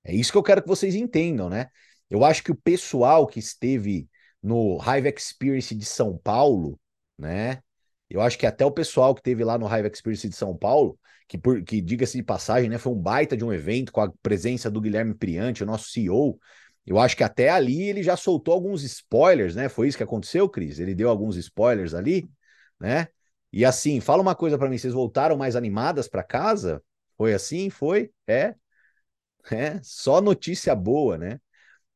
É 0.05 0.15
isso 0.15 0.33
que 0.33 0.39
eu 0.39 0.43
quero 0.43 0.63
que 0.63 0.69
vocês 0.69 0.95
entendam, 0.95 1.49
né? 1.49 1.69
Eu 2.11 2.25
acho 2.25 2.43
que 2.43 2.53
o 2.53 2.57
pessoal 2.57 3.27
que 3.27 3.39
esteve 3.39 4.09
no 4.43 4.79
Hive 4.83 5.09
Experience 5.17 5.75
de 5.75 5.85
São 5.85 6.17
Paulo, 6.19 6.79
né? 7.19 7.63
Eu 8.11 8.21
acho 8.21 8.39
que 8.39 8.47
até 8.47 8.65
o 8.65 8.71
pessoal 8.71 9.15
que 9.15 9.23
teve 9.23 9.45
lá 9.45 9.59
no 9.59 9.67
Hive 9.67 9.89
Experience 9.89 10.29
de 10.29 10.35
São 10.37 10.57
Paulo, 10.57 10.99
que, 11.29 11.39
que 11.63 11.81
diga-se 11.81 12.17
de 12.17 12.23
passagem, 12.23 12.71
né, 12.71 12.79
foi 12.79 12.93
um 12.93 12.99
baita 12.99 13.37
de 13.37 13.45
um 13.45 13.53
evento 13.53 13.93
com 13.93 14.01
a 14.01 14.11
presença 14.23 14.71
do 14.71 14.81
Guilherme 14.81 15.15
Priante, 15.15 15.63
o 15.63 15.67
nosso 15.67 15.91
CEO. 15.91 16.39
Eu 16.87 16.99
acho 16.99 17.17
que 17.17 17.23
até 17.23 17.51
ali 17.51 17.83
ele 17.83 18.03
já 18.03 18.17
soltou 18.17 18.55
alguns 18.55 18.83
spoilers, 18.83 19.55
né? 19.55 19.69
Foi 19.69 19.89
isso 19.89 19.97
que 19.99 20.03
aconteceu, 20.03 20.49
Cris? 20.49 20.79
Ele 20.79 20.95
deu 20.95 21.11
alguns 21.11 21.37
spoilers 21.37 21.93
ali, 21.93 22.31
né? 22.81 23.09
E 23.53 23.65
assim, 23.65 24.01
fala 24.01 24.23
uma 24.23 24.35
coisa 24.35 24.57
para 24.57 24.69
mim, 24.71 24.79
vocês 24.79 24.95
voltaram 24.95 25.37
mais 25.37 25.55
animadas 25.55 26.09
para 26.09 26.23
casa? 26.23 26.83
Foi 27.17 27.35
assim? 27.35 27.69
Foi? 27.69 28.11
É? 28.27 28.55
É, 29.51 29.81
só 29.83 30.21
notícia 30.21 30.75
boa, 30.75 31.17
né? 31.17 31.41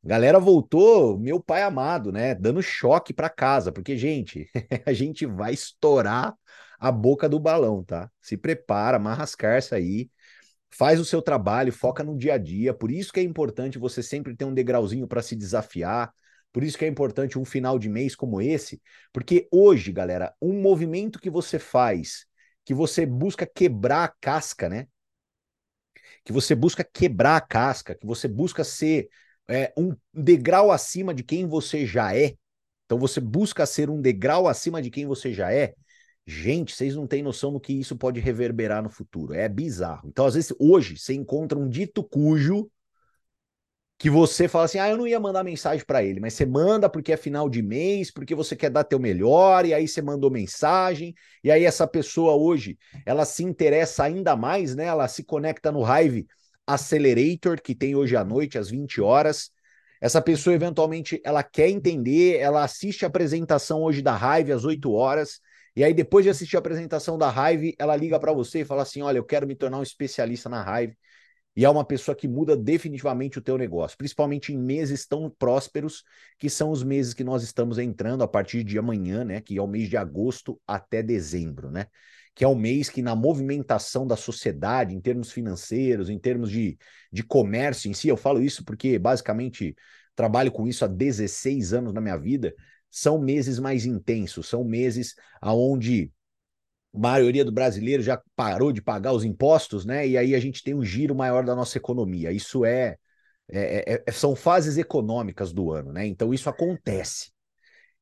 Galera 0.05 0.37
voltou, 0.39 1.17
meu 1.17 1.39
pai 1.41 1.63
amado, 1.63 2.11
né? 2.11 2.35
Dando 2.35 2.61
choque 2.61 3.13
para 3.13 3.29
casa, 3.29 3.71
porque, 3.71 3.97
gente, 3.97 4.49
a 4.85 4.91
gente 4.91 5.25
vai 5.25 5.53
estourar 5.53 6.35
a 6.79 6.91
boca 6.91 7.29
do 7.29 7.39
balão, 7.39 7.83
tá? 7.83 8.11
Se 8.21 8.35
prepara, 8.35 8.97
amarra 8.97 9.23
as 9.23 9.33
carças 9.33 9.73
aí, 9.73 10.09
faz 10.71 10.99
o 10.99 11.05
seu 11.05 11.21
trabalho, 11.21 11.73
foca 11.73 12.03
no 12.03 12.17
dia 12.17 12.35
a 12.35 12.37
dia. 12.37 12.73
Por 12.73 12.91
isso 12.91 13.13
que 13.13 13.19
é 13.19 13.23
importante 13.23 13.79
você 13.79 14.03
sempre 14.03 14.35
ter 14.35 14.45
um 14.45 14.53
degrauzinho 14.53 15.07
para 15.07 15.21
se 15.21 15.35
desafiar. 15.35 16.13
Por 16.51 16.63
isso 16.63 16.77
que 16.77 16.85
é 16.85 16.87
importante 16.89 17.39
um 17.39 17.45
final 17.45 17.79
de 17.79 17.89
mês 17.89 18.15
como 18.15 18.41
esse, 18.41 18.81
porque 19.13 19.47
hoje, 19.51 19.91
galera, 19.91 20.33
um 20.41 20.61
movimento 20.61 21.19
que 21.19 21.29
você 21.29 21.59
faz, 21.59 22.25
que 22.65 22.73
você 22.73 23.05
busca 23.05 23.45
quebrar 23.45 24.05
a 24.05 24.13
casca, 24.21 24.69
né? 24.69 24.87
Que 26.23 26.31
você 26.31 26.55
busca 26.55 26.83
quebrar 26.83 27.37
a 27.37 27.41
casca, 27.41 27.95
que 27.95 28.05
você 28.05 28.27
busca 28.27 28.63
ser 28.63 29.09
é, 29.49 29.73
um 29.77 29.95
degrau 30.13 30.71
acima 30.71 31.13
de 31.13 31.23
quem 31.23 31.47
você 31.47 31.85
já 31.85 32.15
é, 32.15 32.35
então 32.85 32.97
você 32.97 33.19
busca 33.19 33.65
ser 33.65 33.89
um 33.89 34.01
degrau 34.01 34.47
acima 34.47 34.81
de 34.81 34.89
quem 34.89 35.05
você 35.05 35.33
já 35.33 35.51
é, 35.51 35.73
gente, 36.25 36.75
vocês 36.75 36.95
não 36.95 37.07
têm 37.07 37.21
noção 37.21 37.51
do 37.51 37.59
que 37.59 37.73
isso 37.73 37.97
pode 37.97 38.19
reverberar 38.19 38.81
no 38.81 38.89
futuro. 38.89 39.33
É 39.33 39.47
bizarro. 39.49 40.07
Então, 40.07 40.25
às 40.25 40.35
vezes, 40.35 40.53
hoje, 40.59 40.97
você 40.97 41.13
encontra 41.13 41.57
um 41.57 41.67
dito 41.67 42.03
cujo 42.03 42.69
que 43.97 44.09
você 44.09 44.47
fala 44.47 44.65
assim: 44.65 44.79
ah, 44.79 44.89
eu 44.89 44.97
não 44.97 45.07
ia 45.07 45.19
mandar 45.19 45.43
mensagem 45.43 45.85
para 45.85 46.03
ele, 46.03 46.19
mas 46.19 46.33
você 46.33 46.45
manda 46.45 46.89
porque 46.89 47.13
é 47.13 47.17
final 47.17 47.49
de 47.49 47.61
mês, 47.61 48.11
porque 48.11 48.35
você 48.35 48.55
quer 48.55 48.69
dar 48.69 48.83
teu 48.83 48.99
melhor, 48.99 49.65
e 49.65 49.73
aí 49.73 49.87
você 49.87 50.01
mandou 50.01 50.29
mensagem, 50.29 51.13
e 51.43 51.51
aí 51.51 51.63
essa 51.63 51.87
pessoa 51.87 52.33
hoje, 52.35 52.77
ela 53.05 53.25
se 53.25 53.43
interessa 53.43 54.03
ainda 54.03 54.35
mais, 54.35 54.75
né? 54.75 54.85
Ela 54.85 55.07
se 55.07 55.23
conecta 55.23 55.71
no 55.71 55.81
Hive 55.83 56.27
Accelerator, 56.65 57.61
que 57.61 57.75
tem 57.75 57.95
hoje 57.95 58.15
à 58.15 58.23
noite, 58.23 58.57
às 58.57 58.69
20 58.69 59.01
horas. 59.01 59.51
Essa 60.01 60.21
pessoa, 60.21 60.53
eventualmente, 60.53 61.21
ela 61.23 61.43
quer 61.43 61.69
entender, 61.69 62.37
ela 62.37 62.63
assiste 62.63 63.05
a 63.05 63.07
apresentação 63.07 63.81
hoje 63.81 64.01
da 64.01 64.15
Hive 64.15 64.51
às 64.51 64.65
8 64.65 64.91
horas, 64.91 65.39
e 65.75 65.83
aí, 65.83 65.93
depois 65.93 66.23
de 66.23 66.29
assistir 66.29 66.55
a 66.55 66.59
apresentação 66.59 67.17
da 67.17 67.29
Hive, 67.29 67.75
ela 67.79 67.95
liga 67.95 68.19
para 68.19 68.31
você 68.31 68.61
e 68.61 68.65
fala 68.65 68.83
assim: 68.83 69.01
Olha, 69.01 69.17
eu 69.17 69.23
quero 69.23 69.47
me 69.47 69.55
tornar 69.55 69.79
um 69.79 69.83
especialista 69.83 70.47
na 70.47 70.61
Hive. 70.81 70.95
E 71.55 71.65
é 71.65 71.69
uma 71.69 71.85
pessoa 71.85 72.15
que 72.15 72.27
muda 72.27 72.57
definitivamente 72.57 73.37
o 73.37 73.41
teu 73.41 73.57
negócio, 73.57 73.97
principalmente 73.97 74.51
em 74.53 74.57
meses 74.57 75.05
tão 75.05 75.29
prósperos, 75.29 76.03
que 76.39 76.49
são 76.49 76.71
os 76.71 76.83
meses 76.83 77.13
que 77.13 77.23
nós 77.23 77.43
estamos 77.43 77.77
entrando 77.77 78.23
a 78.23 78.27
partir 78.27 78.63
de 78.63 78.77
amanhã, 78.79 79.23
né? 79.23 79.41
Que 79.41 79.57
é 79.57 79.61
o 79.61 79.67
mês 79.67 79.89
de 79.89 79.97
agosto 79.97 80.59
até 80.67 81.03
dezembro, 81.03 81.69
né? 81.71 81.87
Que 82.35 82.43
é 82.43 82.47
o 82.47 82.55
mês 82.55 82.89
que, 82.89 83.01
na 83.01 83.15
movimentação 83.15 84.07
da 84.07 84.15
sociedade, 84.15 84.95
em 84.95 85.01
termos 85.01 85.31
financeiros, 85.31 86.09
em 86.09 86.17
termos 86.17 86.49
de, 86.49 86.77
de 87.11 87.23
comércio 87.23 87.89
em 87.89 87.93
si, 87.93 88.07
eu 88.07 88.17
falo 88.17 88.41
isso 88.41 88.63
porque 88.63 88.97
basicamente 88.97 89.75
trabalho 90.15 90.51
com 90.51 90.67
isso 90.67 90.83
há 90.85 90.87
16 90.87 91.73
anos 91.73 91.93
na 91.93 92.01
minha 92.01 92.17
vida, 92.17 92.53
são 92.89 93.19
meses 93.19 93.59
mais 93.59 93.85
intensos, 93.85 94.47
são 94.47 94.63
meses 94.63 95.15
aonde 95.41 96.11
a 96.93 96.99
maioria 96.99 97.43
do 97.43 97.51
brasileiro 97.51 98.03
já 98.03 98.21
parou 98.35 98.71
de 98.71 98.81
pagar 98.81 99.13
os 99.13 99.23
impostos, 99.23 99.85
né? 99.85 100.07
E 100.07 100.15
aí 100.17 100.35
a 100.35 100.39
gente 100.39 100.63
tem 100.63 100.75
um 100.75 100.83
giro 100.83 101.15
maior 101.15 101.43
da 101.43 101.55
nossa 101.55 101.77
economia. 101.77 102.31
Isso 102.31 102.63
é, 102.63 102.97
é, 103.49 103.93
é, 103.95 104.03
é 104.05 104.11
são 104.11 104.35
fases 104.35 104.77
econômicas 104.77 105.51
do 105.51 105.71
ano, 105.71 105.91
né? 105.91 106.05
Então 106.05 106.33
isso 106.33 106.49
acontece. 106.49 107.31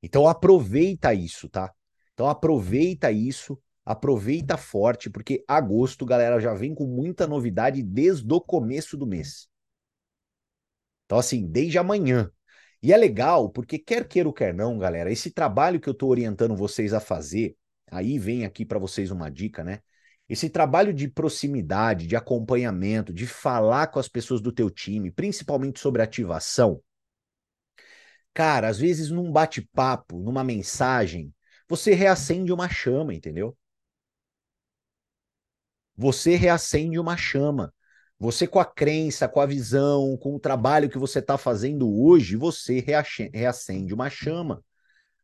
Então 0.03 0.27
aproveita 0.27 1.13
isso, 1.13 1.47
tá? 1.47 1.71
Então 2.13 2.27
aproveita 2.27 3.11
isso, 3.11 3.57
Aproveita 3.85 4.57
forte, 4.57 5.09
porque 5.09 5.43
agosto, 5.47 6.05
galera, 6.05 6.39
já 6.39 6.53
vem 6.53 6.73
com 6.75 6.85
muita 6.85 7.27
novidade 7.27 7.81
desde 7.81 8.31
o 8.31 8.39
começo 8.39 8.95
do 8.95 9.07
mês. 9.07 9.47
Então, 11.05 11.17
assim, 11.17 11.47
desde 11.47 11.77
amanhã. 11.77 12.31
E 12.81 12.93
é 12.93 12.97
legal, 12.97 13.49
porque 13.49 13.77
quer 13.77 14.07
queira 14.07 14.29
ou 14.29 14.33
quer 14.33 14.53
não, 14.53 14.77
galera, 14.77 15.11
esse 15.11 15.31
trabalho 15.31 15.79
que 15.79 15.87
eu 15.87 15.93
estou 15.93 16.09
orientando 16.09 16.55
vocês 16.55 16.93
a 16.93 16.99
fazer, 16.99 17.55
aí 17.91 18.17
vem 18.17 18.45
aqui 18.45 18.65
para 18.65 18.79
vocês 18.79 19.11
uma 19.11 19.29
dica, 19.29 19.63
né? 19.63 19.81
Esse 20.27 20.49
trabalho 20.49 20.93
de 20.93 21.07
proximidade, 21.07 22.07
de 22.07 22.15
acompanhamento, 22.15 23.13
de 23.13 23.27
falar 23.27 23.87
com 23.87 23.99
as 23.99 24.07
pessoas 24.07 24.41
do 24.41 24.51
teu 24.51 24.69
time, 24.69 25.11
principalmente 25.11 25.79
sobre 25.79 26.01
ativação. 26.01 26.81
Cara, 28.33 28.69
às 28.69 28.79
vezes 28.79 29.09
num 29.11 29.31
bate-papo, 29.31 30.19
numa 30.21 30.43
mensagem, 30.43 31.33
você 31.67 31.93
reacende 31.93 32.53
uma 32.53 32.69
chama, 32.69 33.13
entendeu? 33.13 33.57
Você 35.95 36.35
reacende 36.35 36.99
uma 36.99 37.17
chama. 37.17 37.73
Você, 38.19 38.45
com 38.45 38.59
a 38.59 38.65
crença, 38.65 39.27
com 39.27 39.39
a 39.41 39.45
visão, 39.45 40.15
com 40.17 40.35
o 40.35 40.39
trabalho 40.39 40.89
que 40.89 40.97
você 40.97 41.19
está 41.19 41.37
fazendo 41.37 41.91
hoje, 41.91 42.35
você 42.35 42.79
reacende 43.33 43.93
uma 43.93 44.09
chama. 44.09 44.63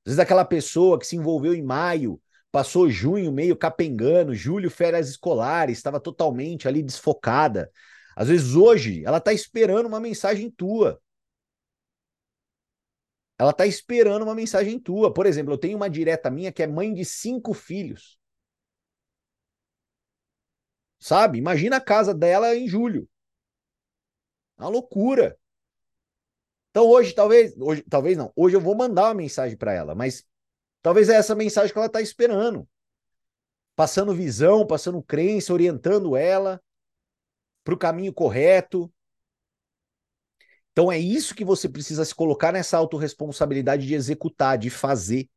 Às 0.06 0.12
vezes, 0.14 0.20
aquela 0.20 0.44
pessoa 0.44 0.98
que 0.98 1.06
se 1.06 1.16
envolveu 1.16 1.54
em 1.54 1.62
maio, 1.62 2.20
passou 2.52 2.90
junho 2.90 3.32
meio 3.32 3.56
capengando, 3.56 4.34
julho, 4.34 4.72
férias 4.72 5.10
escolares, 5.10 5.78
estava 5.78 6.00
totalmente 6.00 6.68
ali 6.68 6.82
desfocada. 6.82 7.72
Às 8.16 8.30
vezes, 8.30 8.56
hoje, 8.56 9.04
ela 9.06 9.18
está 9.20 9.32
esperando 9.32 9.86
uma 9.86 10.00
mensagem 10.00 10.50
tua. 10.50 11.00
Ela 13.38 13.52
está 13.52 13.68
esperando 13.68 14.24
uma 14.24 14.34
mensagem 14.34 14.80
tua. 14.80 15.14
Por 15.14 15.26
exemplo, 15.28 15.54
eu 15.54 15.58
tenho 15.58 15.78
uma 15.78 15.90
direta 15.90 16.30
minha 16.32 16.52
que 16.52 16.64
é 16.64 16.68
mãe 16.68 16.94
de 16.94 17.06
cinco 17.06 17.54
filhos. 17.54 18.18
Sabe? 21.00 21.38
Imagina 21.38 21.78
a 21.78 21.82
casa 21.82 22.14
dela 22.14 22.56
em 22.56 22.68
julho. 22.68 23.08
Uma 24.58 24.70
loucura. 24.70 25.38
Então 26.72 26.86
hoje, 26.86 27.14
talvez, 27.14 27.56
hoje, 27.58 27.84
talvez 27.90 28.18
não. 28.18 28.32
Hoje 28.36 28.56
eu 28.56 28.62
vou 28.62 28.76
mandar 28.76 29.06
uma 29.06 29.14
mensagem 29.14 29.58
para 29.58 29.74
ela, 29.74 29.96
mas 29.96 30.26
talvez 30.82 31.10
é 31.10 31.16
essa 31.16 31.36
mensagem 31.36 31.72
que 31.72 31.78
ela 31.78 31.88
está 31.88 32.02
esperando. 32.02 32.68
Passando 33.76 34.14
visão, 34.14 34.66
passando 34.66 35.02
crença, 35.04 35.54
orientando 35.54 36.16
ela 36.16 36.62
para 37.64 37.74
o 37.74 37.78
caminho 37.78 38.14
correto. 38.14 38.92
Então 40.72 40.92
é 40.92 40.98
isso 40.98 41.36
que 41.36 41.46
você 41.46 41.68
precisa 41.68 42.06
se 42.06 42.14
colocar 42.14 42.52
nessa 42.52 42.78
autorresponsabilidade 42.78 43.86
de 43.86 43.94
executar, 43.94 44.58
de 44.58 44.70
fazer. 44.70 45.30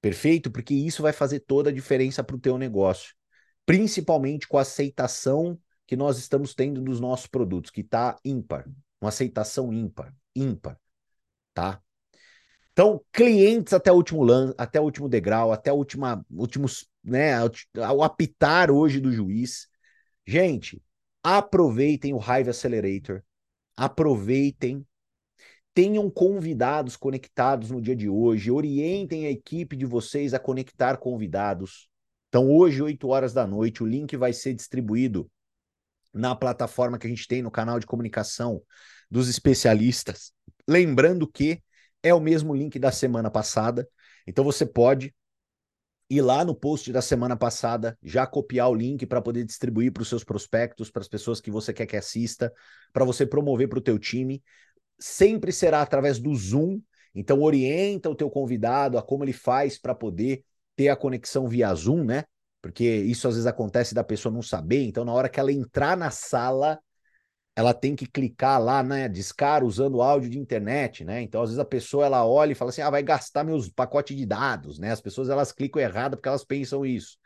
Perfeito? 0.00 0.50
Porque 0.50 0.74
isso 0.74 1.02
vai 1.02 1.12
fazer 1.12 1.40
toda 1.40 1.70
a 1.70 1.72
diferença 1.72 2.22
para 2.22 2.36
o 2.36 2.40
teu 2.40 2.58
negócio 2.58 3.14
principalmente 3.66 4.46
com 4.46 4.56
a 4.56 4.62
aceitação 4.62 5.58
que 5.86 5.96
nós 5.96 6.18
estamos 6.18 6.54
tendo 6.54 6.80
dos 6.80 7.00
nossos 7.00 7.26
produtos, 7.26 7.70
que 7.70 7.80
está 7.82 8.16
ímpar, 8.24 8.64
uma 9.00 9.10
aceitação 9.10 9.72
ímpar, 9.72 10.14
ímpar, 10.34 10.78
tá? 11.52 11.82
Então, 12.72 13.02
clientes 13.12 13.72
até 13.72 13.90
o 13.90 13.96
último 13.96 14.22
lan, 14.22 14.54
até 14.56 14.80
o 14.80 14.84
último 14.84 15.08
degrau, 15.08 15.52
até 15.52 15.72
o 15.72 15.76
última, 15.76 16.24
últimos, 16.30 16.86
né, 17.02 17.32
o 17.94 18.02
apitar 18.02 18.70
hoje 18.70 19.00
do 19.00 19.10
juiz. 19.10 19.66
Gente, 20.26 20.82
aproveitem 21.22 22.12
o 22.12 22.18
Hive 22.18 22.50
Accelerator, 22.50 23.22
aproveitem 23.76 24.86
tenham 25.72 26.08
convidados 26.10 26.96
conectados 26.96 27.70
no 27.70 27.82
dia 27.82 27.94
de 27.94 28.08
hoje, 28.08 28.50
orientem 28.50 29.26
a 29.26 29.30
equipe 29.30 29.76
de 29.76 29.84
vocês 29.84 30.32
a 30.32 30.38
conectar 30.38 30.96
convidados. 30.96 31.86
Então, 32.28 32.50
hoje, 32.50 32.82
8 32.82 33.08
horas 33.08 33.32
da 33.32 33.46
noite, 33.46 33.82
o 33.82 33.86
link 33.86 34.16
vai 34.16 34.32
ser 34.32 34.54
distribuído 34.54 35.30
na 36.12 36.34
plataforma 36.34 36.98
que 36.98 37.06
a 37.06 37.10
gente 37.10 37.28
tem 37.28 37.42
no 37.42 37.50
canal 37.50 37.78
de 37.78 37.86
comunicação 37.86 38.62
dos 39.10 39.28
especialistas. 39.28 40.32
Lembrando 40.66 41.26
que 41.30 41.62
é 42.02 42.12
o 42.14 42.20
mesmo 42.20 42.54
link 42.54 42.78
da 42.78 42.90
semana 42.90 43.30
passada, 43.30 43.88
então 44.26 44.44
você 44.44 44.64
pode 44.64 45.14
ir 46.08 46.22
lá 46.22 46.44
no 46.44 46.54
post 46.54 46.92
da 46.92 47.02
semana 47.02 47.36
passada, 47.36 47.98
já 48.02 48.26
copiar 48.26 48.70
o 48.70 48.74
link 48.74 49.04
para 49.06 49.20
poder 49.20 49.44
distribuir 49.44 49.92
para 49.92 50.02
os 50.02 50.08
seus 50.08 50.22
prospectos, 50.22 50.90
para 50.90 51.02
as 51.02 51.08
pessoas 51.08 51.40
que 51.40 51.50
você 51.50 51.72
quer 51.72 51.86
que 51.86 51.96
assista, 51.96 52.52
para 52.92 53.04
você 53.04 53.26
promover 53.26 53.68
para 53.68 53.78
o 53.78 53.82
teu 53.82 53.98
time 53.98 54.42
sempre 54.98 55.52
será 55.52 55.82
através 55.82 56.18
do 56.18 56.34
Zoom. 56.34 56.80
Então 57.14 57.40
orienta 57.40 58.10
o 58.10 58.14
teu 58.14 58.30
convidado 58.30 58.98
a 58.98 59.02
como 59.02 59.24
ele 59.24 59.32
faz 59.32 59.78
para 59.78 59.94
poder 59.94 60.44
ter 60.76 60.88
a 60.88 60.96
conexão 60.96 61.48
via 61.48 61.74
Zoom, 61.74 62.04
né? 62.04 62.24
Porque 62.62 62.84
isso 62.84 63.28
às 63.28 63.34
vezes 63.34 63.46
acontece 63.46 63.94
da 63.94 64.04
pessoa 64.04 64.32
não 64.32 64.42
saber. 64.42 64.84
Então 64.84 65.04
na 65.04 65.12
hora 65.12 65.28
que 65.28 65.40
ela 65.40 65.52
entrar 65.52 65.96
na 65.96 66.10
sala, 66.10 66.78
ela 67.56 67.72
tem 67.74 67.96
que 67.96 68.06
clicar 68.06 68.62
lá, 68.62 68.82
né, 68.82 69.08
discar 69.08 69.64
usando 69.64 70.02
áudio 70.02 70.28
de 70.30 70.38
internet, 70.38 71.04
né? 71.04 71.22
Então 71.22 71.42
às 71.42 71.50
vezes 71.50 71.58
a 71.60 71.64
pessoa 71.64 72.04
ela 72.06 72.26
olha 72.26 72.52
e 72.52 72.54
fala 72.54 72.70
assim: 72.70 72.82
"Ah, 72.82 72.90
vai 72.90 73.02
gastar 73.02 73.44
meus 73.44 73.68
pacotes 73.70 74.16
de 74.16 74.26
dados", 74.26 74.78
né? 74.78 74.92
As 74.92 75.00
pessoas 75.00 75.28
elas 75.30 75.52
clicam 75.52 75.80
errado 75.80 76.16
porque 76.16 76.28
elas 76.28 76.44
pensam 76.44 76.84
isso. 76.84 77.18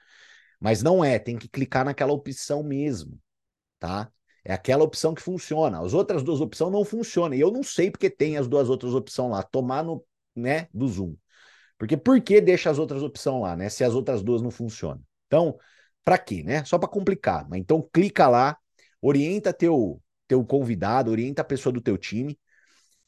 Mas 0.61 0.83
não 0.83 1.04
é, 1.04 1.19
tem 1.19 1.38
que 1.38 1.49
clicar 1.49 1.85
naquela 1.85 2.12
opção 2.12 2.62
mesmo, 2.62 3.19
tá? 3.78 4.11
É 4.45 4.52
aquela 4.52 4.85
opção 4.85 5.14
que 5.14 5.23
funciona. 5.23 5.80
As 5.80 5.95
outras 5.95 6.23
duas 6.23 6.40
opções 6.40 6.73
não 6.73 6.85
funcionam. 6.85 7.37
E 7.37 7.40
eu 7.40 7.50
não 7.50 7.62
sei 7.62 7.90
porque 7.90 8.11
tem 8.11 8.37
as 8.38 8.49
duas 8.49 8.71
outras 8.71 8.95
opções 8.95 9.30
lá. 9.33 9.42
Tomar 9.42 9.85
no, 9.85 10.04
né, 10.35 10.69
do 10.73 10.88
Zoom. 10.88 11.14
Porque 11.81 11.97
por 11.97 12.21
que 12.21 12.43
deixa 12.43 12.69
as 12.69 12.79
outras 12.79 13.03
opções 13.03 13.41
lá, 13.41 13.57
né? 13.57 13.71
Se 13.71 13.83
as 13.83 13.95
outras 13.95 14.23
duas 14.23 14.43
não 14.43 14.51
funcionam. 14.51 15.03
Então, 15.27 15.59
para 16.05 16.19
quê, 16.19 16.43
né? 16.43 16.63
Só 16.63 16.79
para 16.79 16.87
complicar. 16.91 17.49
Mas 17.49 17.59
então 17.59 17.89
clica 17.91 18.29
lá, 18.29 18.59
orienta 19.01 19.51
teu 19.51 19.99
teu 20.29 20.45
convidado, 20.45 21.11
orienta 21.11 21.41
a 21.41 21.45
pessoa 21.45 21.73
do 21.73 21.81
teu 21.81 21.97
time 21.97 22.39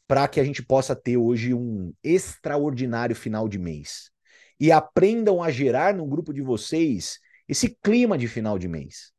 para 0.09 0.27
que 0.27 0.41
a 0.41 0.45
gente 0.45 0.63
possa 0.63 0.97
ter 0.97 1.19
hoje 1.19 1.53
um 1.53 1.93
extraordinário 2.03 3.15
final 3.15 3.47
de 3.47 3.59
mês. 3.59 4.11
E 4.59 4.73
aprendam 4.73 5.43
a 5.43 5.51
gerar 5.51 5.93
no 5.93 6.07
grupo 6.07 6.33
de 6.33 6.41
vocês 6.41 7.19
esse 7.47 7.77
clima 7.83 8.17
de 8.17 8.27
final 8.27 8.59
de 8.59 8.69
mês. 8.69 9.13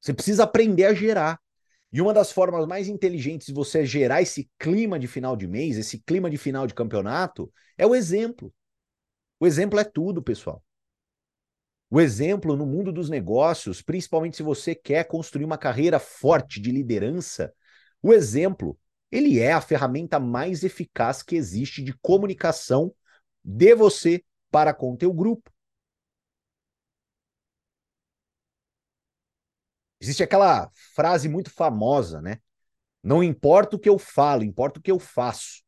Você 0.00 0.14
precisa 0.14 0.44
aprender 0.44 0.84
a 0.84 0.94
gerar. 0.94 1.40
E 1.92 2.00
uma 2.00 2.12
das 2.12 2.30
formas 2.30 2.66
mais 2.66 2.88
inteligentes 2.88 3.46
de 3.46 3.52
você 3.52 3.84
gerar 3.84 4.20
esse 4.20 4.50
clima 4.58 4.98
de 4.98 5.06
final 5.06 5.36
de 5.36 5.46
mês, 5.46 5.78
esse 5.78 5.98
clima 5.98 6.28
de 6.28 6.36
final 6.36 6.66
de 6.66 6.74
campeonato, 6.74 7.50
é 7.76 7.86
o 7.86 7.94
exemplo. 7.94 8.52
O 9.40 9.46
exemplo 9.46 9.78
é 9.78 9.84
tudo, 9.84 10.22
pessoal. 10.22 10.62
O 11.90 12.00
exemplo 12.00 12.54
no 12.54 12.66
mundo 12.66 12.92
dos 12.92 13.08
negócios, 13.08 13.80
principalmente 13.80 14.36
se 14.36 14.42
você 14.42 14.74
quer 14.74 15.04
construir 15.04 15.44
uma 15.44 15.56
carreira 15.56 15.98
forte 15.98 16.60
de 16.60 16.70
liderança, 16.70 17.52
o 18.02 18.12
exemplo, 18.12 18.78
ele 19.10 19.38
é 19.38 19.52
a 19.52 19.60
ferramenta 19.60 20.20
mais 20.20 20.62
eficaz 20.62 21.22
que 21.22 21.34
existe 21.34 21.82
de 21.82 21.94
comunicação 22.02 22.94
de 23.42 23.74
você 23.74 24.22
para 24.50 24.74
com 24.74 24.92
o 24.92 24.96
teu 24.96 25.12
grupo. 25.12 25.50
Existe 30.00 30.22
aquela 30.22 30.70
frase 30.94 31.28
muito 31.28 31.50
famosa, 31.50 32.20
né? 32.20 32.38
Não 33.02 33.22
importa 33.22 33.76
o 33.76 33.78
que 33.78 33.88
eu 33.88 33.98
falo, 33.98 34.44
importa 34.44 34.78
o 34.78 34.82
que 34.82 34.90
eu 34.90 34.98
faço. 34.98 35.62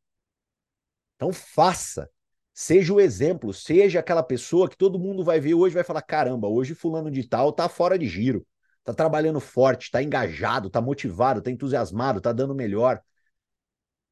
Então 1.15 1.31
faça. 1.31 2.09
Seja 2.53 2.93
o 2.93 2.99
exemplo, 2.99 3.53
seja 3.53 3.99
aquela 3.99 4.23
pessoa 4.23 4.69
que 4.69 4.77
todo 4.77 4.99
mundo 4.99 5.23
vai 5.23 5.39
ver 5.39 5.53
hoje 5.53 5.75
vai 5.75 5.83
falar: 5.83 6.01
caramba, 6.01 6.47
hoje 6.47 6.75
fulano 6.75 7.09
de 7.09 7.27
tal 7.27 7.51
tá 7.51 7.69
fora 7.69 7.97
de 7.97 8.07
giro, 8.07 8.45
tá 8.83 8.93
trabalhando 8.93 9.39
forte, 9.39 9.89
tá 9.89 10.03
engajado, 10.03 10.69
tá 10.69 10.81
motivado, 10.81 11.41
tá 11.41 11.49
entusiasmado, 11.49 12.21
tá 12.21 12.31
dando 12.31 12.53
melhor. 12.53 13.01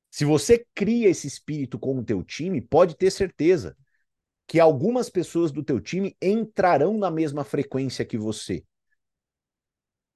Se 0.09 0.25
você 0.25 0.65
cria 0.73 1.09
esse 1.09 1.27
espírito 1.27 1.77
com 1.77 1.97
o 1.97 2.03
teu 2.03 2.23
time, 2.23 2.61
pode 2.61 2.95
ter 2.95 3.11
certeza 3.11 3.77
que 4.47 4.59
algumas 4.59 5.09
pessoas 5.09 5.51
do 5.51 5.63
teu 5.63 5.79
time 5.79 6.15
entrarão 6.19 6.97
na 6.97 7.11
mesma 7.11 7.43
frequência 7.43 8.03
que 8.03 8.17
você. 8.17 8.63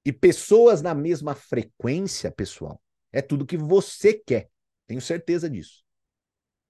E 0.05 0.11
pessoas 0.11 0.81
na 0.81 0.93
mesma 0.93 1.33
frequência, 1.33 2.31
pessoal, 2.31 2.81
é 3.11 3.21
tudo 3.21 3.45
que 3.45 3.57
você 3.57 4.13
quer. 4.13 4.49
Tenho 4.85 5.01
certeza 5.01 5.49
disso. 5.49 5.83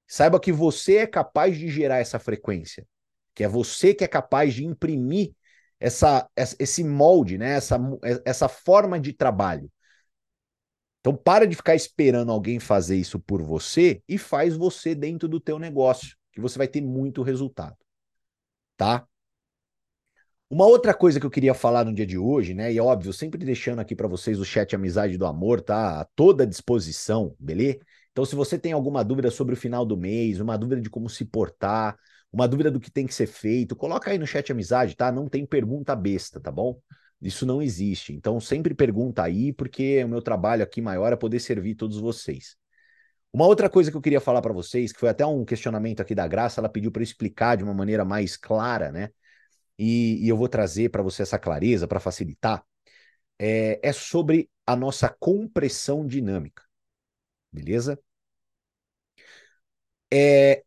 Saiba 0.07 0.39
que 0.39 0.51
você 0.51 0.97
é 0.97 1.07
capaz 1.07 1.57
de 1.57 1.69
gerar 1.69 1.97
essa 1.97 2.19
frequência, 2.19 2.85
que 3.33 3.43
é 3.43 3.47
você 3.47 3.93
que 3.93 4.03
é 4.03 4.07
capaz 4.07 4.53
de 4.53 4.63
imprimir 4.63 5.33
essa, 5.79 6.29
esse 6.59 6.83
molde, 6.83 7.37
né? 7.37 7.53
essa, 7.55 7.79
essa 8.23 8.47
forma 8.47 8.99
de 8.99 9.13
trabalho. 9.13 9.71
Então 10.99 11.15
para 11.15 11.45
de 11.45 11.55
ficar 11.55 11.75
esperando 11.75 12.31
alguém 12.31 12.59
fazer 12.59 12.95
isso 12.95 13.19
por 13.19 13.41
você 13.41 14.01
e 14.07 14.17
faz 14.17 14.55
você 14.55 14.95
dentro 14.95 15.27
do 15.27 15.39
teu 15.39 15.59
negócio, 15.59 16.15
que 16.31 16.39
você 16.39 16.57
vai 16.57 16.67
ter 16.67 16.81
muito 16.81 17.23
resultado. 17.23 17.75
Tá? 18.77 19.05
Uma 20.49 20.67
outra 20.67 20.93
coisa 20.93 21.19
que 21.19 21.25
eu 21.25 21.31
queria 21.31 21.53
falar 21.53 21.83
no 21.83 21.93
dia 21.93 22.05
de 22.05 22.17
hoje, 22.17 22.53
né? 22.53 22.71
E 22.71 22.79
óbvio, 22.79 23.11
sempre 23.11 23.43
deixando 23.43 23.79
aqui 23.79 23.95
para 23.95 24.07
vocês 24.07 24.39
o 24.39 24.45
chat 24.45 24.75
Amizade 24.75 25.17
do 25.17 25.25
Amor, 25.25 25.61
tá 25.61 26.01
a 26.01 26.05
toda 26.15 26.45
disposição, 26.45 27.35
beleza? 27.39 27.79
Então, 28.11 28.23
se 28.23 28.35
você 28.35 28.59
tem 28.59 28.71
alguma 28.71 29.03
dúvida 29.03 29.31
sobre 29.31 29.55
o 29.55 29.57
final 29.57 29.83
do 29.83 29.97
mês, 29.97 30.39
uma 30.39 30.55
dúvida 30.55 30.79
de 30.79 30.89
como 30.89 31.09
se 31.09 31.25
portar, 31.25 31.97
uma 32.31 32.47
dúvida 32.47 32.69
do 32.69 32.79
que 32.79 32.91
tem 32.91 33.07
que 33.07 33.13
ser 33.13 33.25
feito, 33.25 33.75
coloca 33.75 34.11
aí 34.11 34.19
no 34.19 34.27
chat 34.27 34.51
Amizade, 34.51 34.95
tá? 34.95 35.11
Não 35.11 35.27
tem 35.27 35.43
pergunta 35.43 35.95
besta, 35.95 36.39
tá 36.39 36.51
bom? 36.51 36.79
Isso 37.19 37.45
não 37.45 37.59
existe. 37.59 38.13
Então, 38.13 38.39
sempre 38.39 38.75
pergunta 38.75 39.23
aí, 39.23 39.51
porque 39.53 40.03
o 40.03 40.09
meu 40.09 40.21
trabalho 40.21 40.61
aqui 40.61 40.81
maior 40.81 41.11
é 41.11 41.15
poder 41.15 41.39
servir 41.39 41.73
todos 41.73 41.97
vocês. 41.97 42.55
Uma 43.31 43.47
outra 43.47 43.67
coisa 43.67 43.89
que 43.89 43.97
eu 43.97 44.01
queria 44.01 44.21
falar 44.21 44.41
para 44.41 44.53
vocês, 44.53 44.93
que 44.93 44.99
foi 44.99 45.09
até 45.09 45.25
um 45.25 45.43
questionamento 45.43 46.01
aqui 46.01 46.13
da 46.13 46.27
Graça, 46.27 46.61
ela 46.61 46.69
pediu 46.69 46.91
para 46.91 47.01
explicar 47.01 47.57
de 47.57 47.63
uma 47.63 47.73
maneira 47.73 48.05
mais 48.05 48.37
clara, 48.37 48.91
né? 48.91 49.09
E, 49.77 50.23
e 50.23 50.29
eu 50.29 50.37
vou 50.37 50.47
trazer 50.47 50.89
para 50.89 51.03
você 51.03 51.23
essa 51.23 51.39
clareza 51.39 51.87
para 51.87 51.99
facilitar, 51.99 52.65
é, 53.39 53.79
é 53.83 53.93
sobre 53.93 54.49
a 54.65 54.75
nossa 54.75 55.09
compressão 55.09 56.05
dinâmica. 56.05 56.63
Beleza? 57.51 57.99
É, 60.11 60.63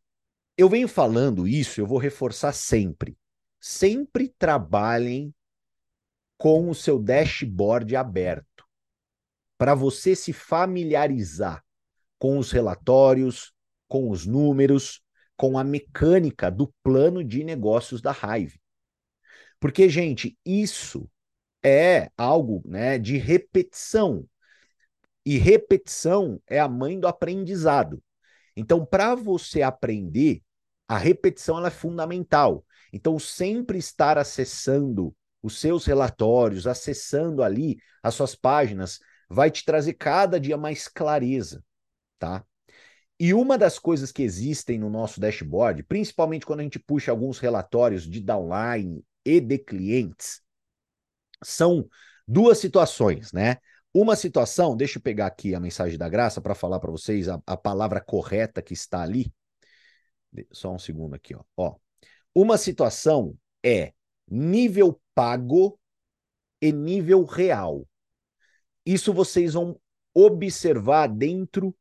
eu 0.56 0.68
venho 0.68 0.88
falando 0.88 1.46
isso, 1.46 1.80
eu 1.80 1.86
vou 1.86 1.98
reforçar 1.98 2.52
sempre. 2.52 3.16
Sempre 3.60 4.28
trabalhem 4.38 5.34
com 6.38 6.68
o 6.68 6.74
seu 6.74 6.98
dashboard 6.98 7.96
aberto, 7.96 8.64
para 9.56 9.74
você 9.74 10.14
se 10.14 10.32
familiarizar 10.32 11.64
com 12.18 12.38
os 12.38 12.50
relatórios, 12.50 13.52
com 13.88 14.10
os 14.10 14.26
números, 14.26 15.02
com 15.36 15.58
a 15.58 15.64
mecânica 15.64 16.50
do 16.50 16.72
plano 16.82 17.24
de 17.24 17.42
negócios 17.44 18.00
da 18.00 18.12
Hive. 18.12 18.60
Porque, 19.66 19.88
gente, 19.88 20.38
isso 20.46 21.10
é 21.60 22.08
algo 22.16 22.62
né, 22.64 23.00
de 23.00 23.18
repetição. 23.18 24.24
E 25.24 25.38
repetição 25.38 26.40
é 26.46 26.60
a 26.60 26.68
mãe 26.68 27.00
do 27.00 27.08
aprendizado. 27.08 28.00
Então, 28.56 28.86
para 28.86 29.16
você 29.16 29.62
aprender, 29.62 30.40
a 30.86 30.96
repetição 30.96 31.58
ela 31.58 31.66
é 31.66 31.72
fundamental. 31.72 32.64
Então, 32.92 33.18
sempre 33.18 33.76
estar 33.76 34.16
acessando 34.18 35.12
os 35.42 35.58
seus 35.58 35.84
relatórios, 35.84 36.68
acessando 36.68 37.42
ali 37.42 37.76
as 38.04 38.14
suas 38.14 38.36
páginas, 38.36 39.00
vai 39.28 39.50
te 39.50 39.64
trazer 39.64 39.94
cada 39.94 40.38
dia 40.38 40.56
mais 40.56 40.86
clareza, 40.86 41.60
tá? 42.20 42.46
E 43.18 43.34
uma 43.34 43.58
das 43.58 43.80
coisas 43.80 44.12
que 44.12 44.22
existem 44.22 44.78
no 44.78 44.88
nosso 44.88 45.18
dashboard, 45.18 45.82
principalmente 45.82 46.46
quando 46.46 46.60
a 46.60 46.62
gente 46.62 46.78
puxa 46.78 47.10
alguns 47.10 47.40
relatórios 47.40 48.08
de 48.08 48.20
downline 48.20 49.02
e 49.26 49.40
de 49.40 49.58
clientes 49.58 50.40
são 51.42 51.88
duas 52.26 52.58
situações, 52.58 53.32
né? 53.32 53.56
Uma 53.92 54.14
situação, 54.14 54.76
deixa 54.76 54.98
eu 54.98 55.02
pegar 55.02 55.26
aqui 55.26 55.54
a 55.54 55.60
mensagem 55.60 55.98
da 55.98 56.08
graça 56.08 56.40
para 56.40 56.54
falar 56.54 56.78
para 56.78 56.90
vocês 56.90 57.28
a, 57.28 57.42
a, 57.46 57.56
palavra 57.56 58.00
correta 58.00 58.62
que 58.62 58.72
está 58.72 59.02
ali. 59.02 59.32
Só 60.52 60.72
um 60.72 60.78
segundo 60.78 61.14
aqui, 61.14 61.34
ó. 61.34 61.42
ó. 61.56 61.76
Uma 62.34 62.56
situação 62.56 63.36
é 63.64 63.92
nível 64.30 65.00
pago 65.14 65.80
e 66.60 66.70
nível 66.70 67.24
real. 67.24 67.86
Isso 68.84 69.12
vocês 69.12 69.54
vão 69.54 69.80
observar 70.14 71.08
dentro 71.08 71.74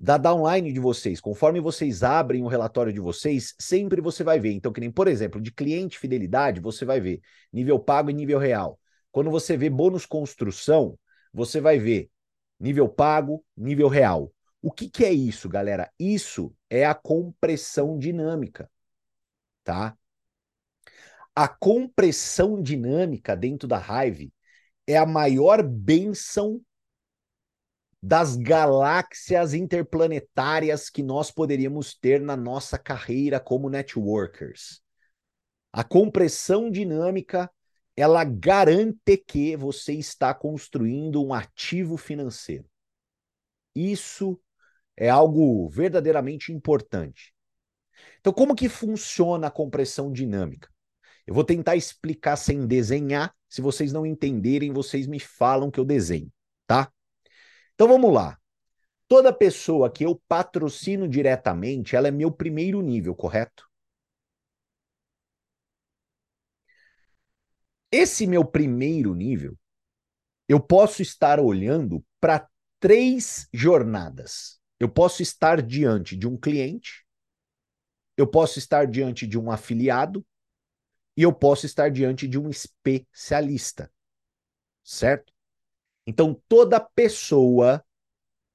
da 0.00 0.16
downline 0.16 0.72
de 0.72 0.80
vocês. 0.80 1.20
Conforme 1.20 1.60
vocês 1.60 2.02
abrem 2.02 2.42
o 2.42 2.48
relatório 2.48 2.92
de 2.92 3.00
vocês, 3.00 3.54
sempre 3.58 4.00
você 4.00 4.24
vai 4.24 4.40
ver. 4.40 4.52
Então, 4.52 4.72
que 4.72 4.80
nem, 4.80 4.90
por 4.90 5.06
exemplo, 5.06 5.40
de 5.40 5.52
cliente 5.52 5.98
fidelidade, 5.98 6.60
você 6.60 6.84
vai 6.84 7.00
ver 7.00 7.20
nível 7.52 7.78
pago 7.78 8.10
e 8.10 8.14
nível 8.14 8.38
real. 8.38 8.80
Quando 9.12 9.30
você 9.30 9.56
vê 9.56 9.68
bônus 9.68 10.06
construção, 10.06 10.98
você 11.32 11.60
vai 11.60 11.78
ver 11.78 12.10
Nível 12.60 12.90
pago, 12.90 13.42
nível 13.56 13.88
real. 13.88 14.30
O 14.60 14.70
que, 14.70 14.90
que 14.90 15.02
é 15.02 15.10
isso, 15.10 15.48
galera? 15.48 15.90
Isso 15.98 16.54
é 16.68 16.84
a 16.84 16.94
compressão 16.94 17.98
dinâmica, 17.98 18.70
tá? 19.64 19.96
A 21.34 21.48
compressão 21.48 22.60
dinâmica 22.60 23.34
dentro 23.34 23.66
da 23.66 23.78
Hive 23.80 24.30
é 24.86 24.98
a 24.98 25.06
maior 25.06 25.62
benção 25.62 26.60
das 28.02 28.36
galáxias 28.36 29.52
interplanetárias 29.52 30.88
que 30.88 31.02
nós 31.02 31.30
poderíamos 31.30 31.94
ter 31.94 32.20
na 32.20 32.36
nossa 32.36 32.78
carreira 32.78 33.38
como 33.38 33.68
networkers. 33.68 34.80
A 35.72 35.84
compressão 35.84 36.70
dinâmica, 36.70 37.50
ela 37.94 38.24
garante 38.24 39.16
que 39.18 39.56
você 39.56 39.92
está 39.92 40.32
construindo 40.32 41.22
um 41.22 41.34
ativo 41.34 41.96
financeiro. 41.96 42.64
Isso 43.74 44.40
é 44.96 45.08
algo 45.08 45.68
verdadeiramente 45.68 46.52
importante. 46.52 47.34
Então, 48.18 48.32
como 48.32 48.54
que 48.54 48.68
funciona 48.68 49.46
a 49.46 49.50
compressão 49.50 50.10
dinâmica? 50.10 50.68
Eu 51.26 51.34
vou 51.34 51.44
tentar 51.44 51.76
explicar 51.76 52.36
sem 52.36 52.66
desenhar. 52.66 53.34
Se 53.48 53.60
vocês 53.60 53.92
não 53.92 54.06
entenderem, 54.06 54.72
vocês 54.72 55.06
me 55.06 55.20
falam 55.20 55.70
que 55.70 55.78
eu 55.78 55.84
desenho, 55.84 56.32
tá? 56.66 56.90
Então 57.80 57.88
vamos 57.88 58.12
lá. 58.12 58.38
Toda 59.08 59.32
pessoa 59.32 59.90
que 59.90 60.04
eu 60.04 60.14
patrocino 60.28 61.08
diretamente, 61.08 61.96
ela 61.96 62.08
é 62.08 62.10
meu 62.10 62.30
primeiro 62.30 62.82
nível, 62.82 63.14
correto? 63.14 63.66
Esse 67.90 68.26
meu 68.26 68.44
primeiro 68.44 69.14
nível, 69.14 69.58
eu 70.46 70.60
posso 70.60 71.00
estar 71.00 71.40
olhando 71.40 72.04
para 72.20 72.46
três 72.78 73.48
jornadas. 73.50 74.60
Eu 74.78 74.90
posso 74.90 75.22
estar 75.22 75.62
diante 75.62 76.18
de 76.18 76.28
um 76.28 76.36
cliente, 76.36 77.06
eu 78.14 78.26
posso 78.26 78.58
estar 78.58 78.86
diante 78.86 79.26
de 79.26 79.38
um 79.38 79.50
afiliado 79.50 80.22
e 81.16 81.22
eu 81.22 81.32
posso 81.32 81.64
estar 81.64 81.90
diante 81.90 82.28
de 82.28 82.38
um 82.38 82.50
especialista. 82.50 83.90
Certo? 84.84 85.32
Então, 86.10 86.34
toda 86.48 86.80
pessoa 86.80 87.84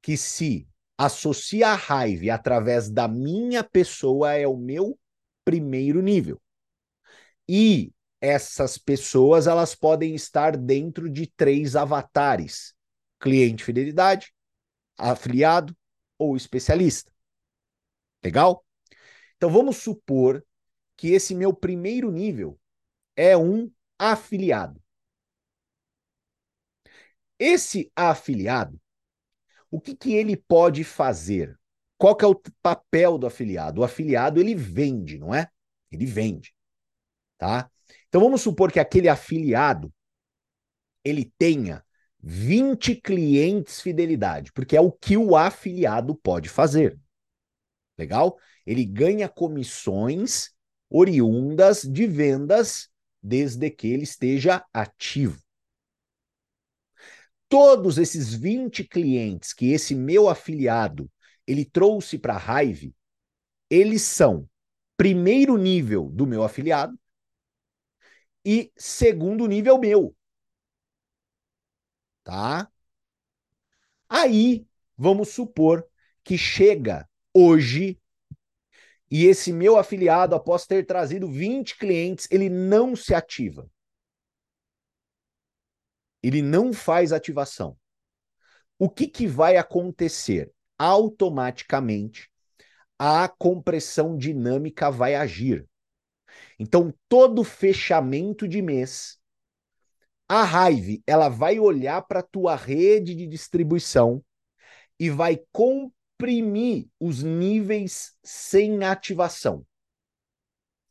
que 0.02 0.18
se 0.18 0.68
associa 0.98 1.70
à 1.70 1.74
raiva 1.74 2.34
através 2.34 2.90
da 2.90 3.08
minha 3.08 3.64
pessoa 3.64 4.34
é 4.34 4.46
o 4.46 4.58
meu 4.58 5.00
primeiro 5.46 6.02
nível. 6.02 6.42
E 7.48 7.94
essas 8.20 8.78
pessoas 8.78 9.48
elas 9.48 9.74
podem 9.74 10.14
estar 10.14 10.58
dentro 10.58 11.10
de 11.10 11.28
três 11.28 11.78
avatares: 11.78 12.76
cliente 13.22 13.64
fidelidade, 13.64 14.34
afiliado 14.98 15.74
ou 16.18 16.36
especialista. 16.36 17.10
Legal? 18.22 18.66
Então 19.38 19.50
vamos 19.50 19.78
supor 19.78 20.46
que 20.98 21.14
esse 21.14 21.34
meu 21.34 21.54
primeiro 21.54 22.12
nível 22.12 22.60
é 23.16 23.38
um 23.38 23.72
afiliado. 23.98 24.84
Esse 27.48 27.92
afiliado, 27.96 28.82
o 29.70 29.80
que, 29.80 29.96
que 29.96 30.16
ele 30.16 30.36
pode 30.36 30.84
fazer? 30.84 31.56
Qual 31.96 32.16
que 32.16 32.26
é 32.26 32.28
o 32.28 32.42
papel 32.60 33.20
do 33.20 33.28
afiliado? 33.28 33.82
O 33.82 33.84
afiliado 33.84 34.40
ele 34.40 34.56
vende, 34.56 35.20
não 35.20 35.32
é? 35.32 35.48
Ele 35.92 36.08
vende, 36.08 36.56
tá? 37.38 37.70
Então 38.08 38.20
vamos 38.20 38.42
supor 38.42 38.72
que 38.72 38.80
aquele 38.80 39.08
afiliado 39.08 39.94
ele 41.04 41.32
tenha 41.38 41.86
20 42.20 42.96
clientes 42.96 43.80
fidelidade, 43.80 44.52
porque 44.52 44.76
é 44.76 44.82
o 44.82 44.92
que 44.92 45.16
o 45.16 45.36
afiliado 45.36 46.16
pode 46.16 46.50
fazer. 46.50 47.00
Legal? 47.96 48.40
Ele 48.66 48.84
ganha 48.84 49.30
comissões 49.30 50.50
oriundas 50.90 51.84
de 51.84 52.08
vendas 52.08 52.90
desde 53.22 53.70
que 53.70 53.88
ele 53.88 54.04
esteja 54.04 54.66
ativo. 54.74 55.45
Todos 57.48 57.98
esses 57.98 58.34
20 58.34 58.84
clientes 58.84 59.54
que 59.54 59.72
esse 59.72 59.94
meu 59.96 60.30
afiliado 60.30 61.10
ele 61.48 61.64
trouxe 61.64 62.18
para 62.18 62.36
a 62.36 62.64
Hive, 62.64 62.96
eles 63.70 64.02
são 64.02 64.50
primeiro 64.98 65.58
nível 65.58 66.10
do 66.10 66.26
meu 66.26 66.44
afiliado 66.44 66.98
e 68.44 68.72
segundo 68.76 69.48
nível 69.48 69.78
meu 69.78 70.16
tá? 72.26 72.70
Aí, 74.10 74.66
vamos 74.98 75.30
supor 75.30 75.88
que 76.24 76.38
chega 76.38 77.08
hoje 77.34 78.00
e 79.10 79.26
esse 79.26 79.54
meu 79.54 79.78
afiliado, 79.78 80.36
após 80.36 80.66
ter 80.66 80.86
trazido 80.86 81.28
20 81.28 81.78
clientes, 81.78 82.28
ele 82.32 82.50
não 82.50 82.96
se 82.96 83.14
ativa. 83.14 83.70
Ele 86.26 86.42
não 86.42 86.74
faz 86.74 87.14
ativação. 87.14 87.78
O 88.80 88.90
que, 88.90 89.08
que 89.08 89.28
vai 89.28 89.58
acontecer? 89.58 90.52
Automaticamente, 90.76 92.32
a 92.98 93.30
compressão 93.30 94.18
dinâmica 94.18 94.90
vai 94.90 95.14
agir. 95.14 95.68
Então, 96.58 96.92
todo 97.08 97.44
fechamento 97.44 98.48
de 98.48 98.60
mês, 98.60 99.20
a 100.28 100.72
Hive, 100.72 101.04
ela 101.06 101.30
vai 101.30 101.60
olhar 101.60 102.02
para 102.02 102.22
a 102.22 102.24
tua 102.24 102.56
rede 102.56 103.14
de 103.14 103.28
distribuição 103.28 104.24
e 105.00 105.12
vai 105.12 105.40
comprimir 105.52 106.88
os 107.00 107.22
níveis 107.22 108.18
sem 108.24 108.84
ativação. 108.84 109.64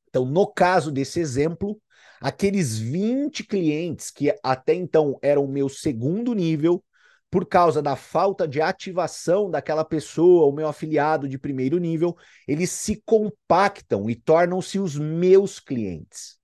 Então, 0.09 0.25
no 0.25 0.47
caso 0.47 0.93
desse 0.93 1.19
exemplo, 1.19 1.77
aqueles 2.21 2.79
20 2.79 3.45
clientes 3.45 4.11
que 4.11 4.35
até 4.43 4.75
então 4.75 5.19
eram 5.23 5.47
meu 5.47 5.69
segundo 5.69 6.35
nível, 6.35 6.83
por 7.31 7.47
causa 7.47 7.83
da 7.83 7.97
falta 7.97 8.47
de 8.47 8.61
ativação 8.61 9.51
daquela 9.51 9.85
pessoa, 9.85 10.47
o 10.47 10.53
meu 10.53 10.69
afiliado 10.69 11.29
de 11.29 11.37
primeiro 11.37 11.79
nível, 11.79 12.17
eles 12.47 12.71
se 12.71 13.03
compactam 13.05 14.09
e 14.09 14.15
tornam-se 14.15 14.79
os 14.79 14.97
meus 14.97 15.59
clientes. 15.59 16.39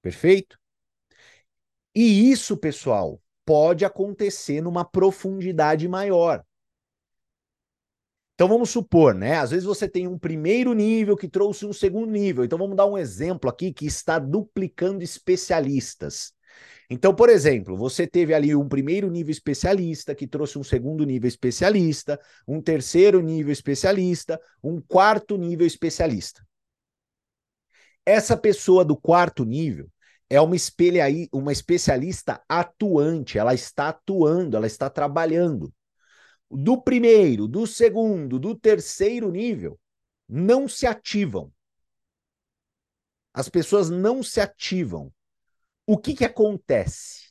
Perfeito? 0.00 0.58
E 1.94 2.30
isso, 2.30 2.56
pessoal, 2.56 3.20
pode 3.44 3.84
acontecer 3.84 4.60
numa 4.60 4.84
profundidade 4.84 5.88
maior. 5.88 6.44
Então 8.38 8.46
vamos 8.46 8.70
supor, 8.70 9.16
né? 9.16 9.34
Às 9.34 9.50
vezes 9.50 9.64
você 9.64 9.88
tem 9.88 10.06
um 10.06 10.16
primeiro 10.16 10.72
nível 10.72 11.16
que 11.16 11.26
trouxe 11.26 11.66
um 11.66 11.72
segundo 11.72 12.12
nível. 12.12 12.44
Então 12.44 12.56
vamos 12.56 12.76
dar 12.76 12.86
um 12.86 12.96
exemplo 12.96 13.50
aqui 13.50 13.72
que 13.72 13.84
está 13.84 14.16
duplicando 14.16 15.02
especialistas. 15.02 16.32
Então, 16.88 17.12
por 17.12 17.30
exemplo, 17.30 17.76
você 17.76 18.06
teve 18.06 18.32
ali 18.32 18.54
um 18.54 18.68
primeiro 18.68 19.10
nível 19.10 19.32
especialista 19.32 20.14
que 20.14 20.24
trouxe 20.24 20.56
um 20.56 20.62
segundo 20.62 21.04
nível 21.04 21.26
especialista, 21.26 22.16
um 22.46 22.62
terceiro 22.62 23.20
nível 23.20 23.52
especialista, 23.52 24.40
um 24.62 24.80
quarto 24.80 25.36
nível 25.36 25.66
especialista. 25.66 26.40
Essa 28.06 28.36
pessoa 28.36 28.84
do 28.84 28.96
quarto 28.96 29.44
nível 29.44 29.88
é 30.30 30.40
uma, 30.40 30.54
espelha, 30.54 31.06
uma 31.32 31.50
especialista 31.50 32.40
atuante, 32.48 33.36
ela 33.36 33.52
está 33.52 33.88
atuando, 33.88 34.56
ela 34.56 34.68
está 34.68 34.88
trabalhando. 34.88 35.74
Do 36.50 36.80
primeiro, 36.80 37.46
do 37.46 37.66
segundo, 37.66 38.38
do 38.38 38.54
terceiro 38.54 39.30
nível, 39.30 39.78
não 40.28 40.68
se 40.68 40.86
ativam. 40.86 41.52
As 43.32 43.48
pessoas 43.48 43.90
não 43.90 44.22
se 44.22 44.40
ativam. 44.40 45.12
O 45.86 45.96
que, 45.96 46.14
que 46.14 46.24
acontece? 46.24 47.28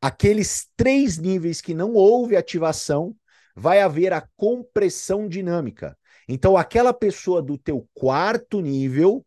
Aqueles 0.00 0.68
três 0.76 1.18
níveis 1.18 1.60
que 1.60 1.74
não 1.74 1.94
houve 1.94 2.36
ativação, 2.36 3.16
vai 3.54 3.80
haver 3.80 4.12
a 4.12 4.28
compressão 4.36 5.26
dinâmica. 5.28 5.98
Então, 6.28 6.56
aquela 6.56 6.92
pessoa 6.92 7.40
do 7.42 7.56
teu 7.56 7.88
quarto 7.94 8.60
nível, 8.60 9.24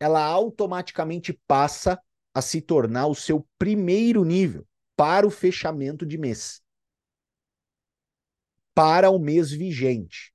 ela 0.00 0.24
automaticamente 0.24 1.32
passa 1.46 2.00
a 2.32 2.40
se 2.40 2.60
tornar 2.60 3.06
o 3.06 3.14
seu 3.14 3.46
primeiro 3.58 4.24
nível 4.24 4.66
para 4.96 5.26
o 5.26 5.30
fechamento 5.30 6.06
de 6.06 6.16
mês. 6.16 6.62
Para 8.76 9.08
o 9.08 9.18
mês 9.18 9.50
vigente. 9.50 10.34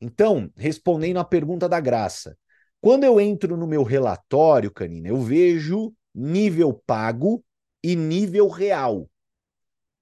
Então, 0.00 0.48
respondendo 0.56 1.18
à 1.18 1.24
pergunta 1.24 1.68
da 1.68 1.80
Graça, 1.80 2.38
quando 2.80 3.02
eu 3.02 3.20
entro 3.20 3.56
no 3.56 3.66
meu 3.66 3.82
relatório, 3.82 4.70
Canina, 4.70 5.08
eu 5.08 5.20
vejo 5.20 5.92
nível 6.14 6.72
pago 6.86 7.44
e 7.82 7.96
nível 7.96 8.46
real. 8.46 9.10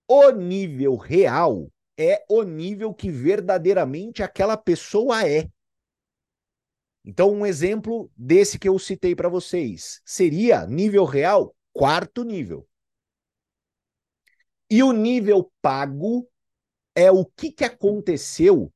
O 0.07 0.31
nível 0.33 0.97
real 0.97 1.73
é 1.99 2.23
o 2.29 2.43
nível 2.43 2.93
que 2.93 3.11
verdadeiramente 3.11 4.23
aquela 4.23 4.59
pessoa 4.59 5.27
é. 5.27 5.49
Então, 7.03 7.33
um 7.33 7.47
exemplo 7.47 8.11
desse 8.15 8.59
que 8.59 8.69
eu 8.69 8.79
citei 8.79 9.17
para 9.17 9.31
vocês 9.31 10.03
seria 10.05 10.67
nível 10.67 11.07
real, 11.07 11.57
quarto 11.73 12.23
nível. 12.23 12.69
E 14.71 14.83
o 14.83 14.93
nível 14.93 15.51
pago 15.63 16.29
é 16.99 17.13
o 17.13 17.25
que, 17.25 17.53
que 17.53 17.63
aconteceu 17.63 18.73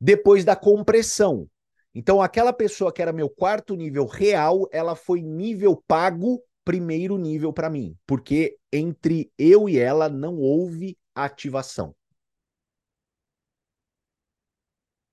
depois 0.00 0.44
da 0.44 0.56
compressão. 0.56 1.48
Então, 1.94 2.20
aquela 2.20 2.52
pessoa 2.52 2.92
que 2.92 3.00
era 3.00 3.12
meu 3.12 3.30
quarto 3.30 3.76
nível 3.76 4.06
real, 4.06 4.68
ela 4.72 4.96
foi 4.96 5.22
nível 5.22 5.80
pago, 5.86 6.42
primeiro 6.64 7.16
nível 7.16 7.52
para 7.52 7.70
mim, 7.70 7.96
porque 8.04 8.58
entre 8.72 9.30
eu 9.38 9.68
e 9.68 9.78
ela 9.78 10.08
não 10.08 10.36
houve 10.38 10.98
ativação. 11.14 11.94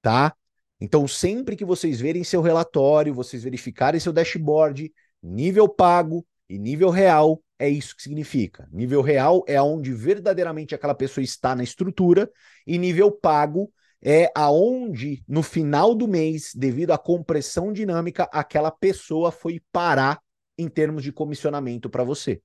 Tá? 0.02 0.36
Então, 0.82 1.08
sempre 1.08 1.56
que 1.56 1.66
vocês 1.66 2.00
verem 2.00 2.24
seu 2.24 2.42
relatório, 2.42 3.14
vocês 3.14 3.44
verificarem 3.44 4.00
seu 4.00 4.12
dashboard, 4.12 4.92
nível 5.22 5.70
pago 5.70 6.26
e 6.50 6.58
nível 6.58 6.90
real, 6.90 7.44
é 7.60 7.70
isso 7.70 7.96
que 7.96 8.02
significa. 8.02 8.68
Nível 8.72 9.02
real 9.02 9.44
é 9.48 9.62
onde 9.62 9.94
verdadeiramente 9.94 10.74
aquela 10.74 10.96
pessoa 10.96 11.24
está 11.24 11.56
na 11.56 11.64
estrutura, 11.64 12.30
e 12.66 12.78
nível 12.78 13.12
pago 13.12 13.72
é 14.02 14.32
aonde, 14.36 15.24
no 15.28 15.42
final 15.42 15.96
do 15.96 16.08
mês, 16.08 16.52
devido 16.56 16.92
à 16.92 16.98
compressão 16.98 17.74
dinâmica, 17.74 18.24
aquela 18.32 18.72
pessoa 18.72 19.32
foi 19.32 19.62
parar 19.72 20.22
em 20.58 20.70
termos 20.70 21.04
de 21.04 21.12
comissionamento 21.12 21.90
para 21.90 22.04
você. 22.04 22.42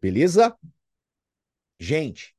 Beleza? 0.00 0.56
Gente, 1.78 2.34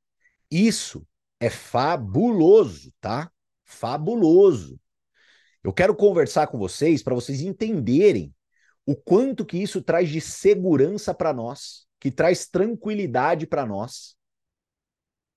isso 0.49 1.05
é 1.39 1.49
fabuloso, 1.49 2.91
tá? 2.99 3.31
Fabuloso. 3.63 4.79
Eu 5.63 5.71
quero 5.71 5.95
conversar 5.95 6.47
com 6.47 6.57
vocês 6.57 7.03
para 7.03 7.13
vocês 7.13 7.41
entenderem 7.41 8.33
o 8.85 8.95
quanto 8.95 9.45
que 9.45 9.57
isso 9.57 9.81
traz 9.81 10.09
de 10.09 10.19
segurança 10.19 11.13
para 11.13 11.33
nós, 11.33 11.85
que 11.99 12.11
traz 12.11 12.47
tranquilidade 12.47 13.45
para 13.45 13.65
nós. 13.65 14.15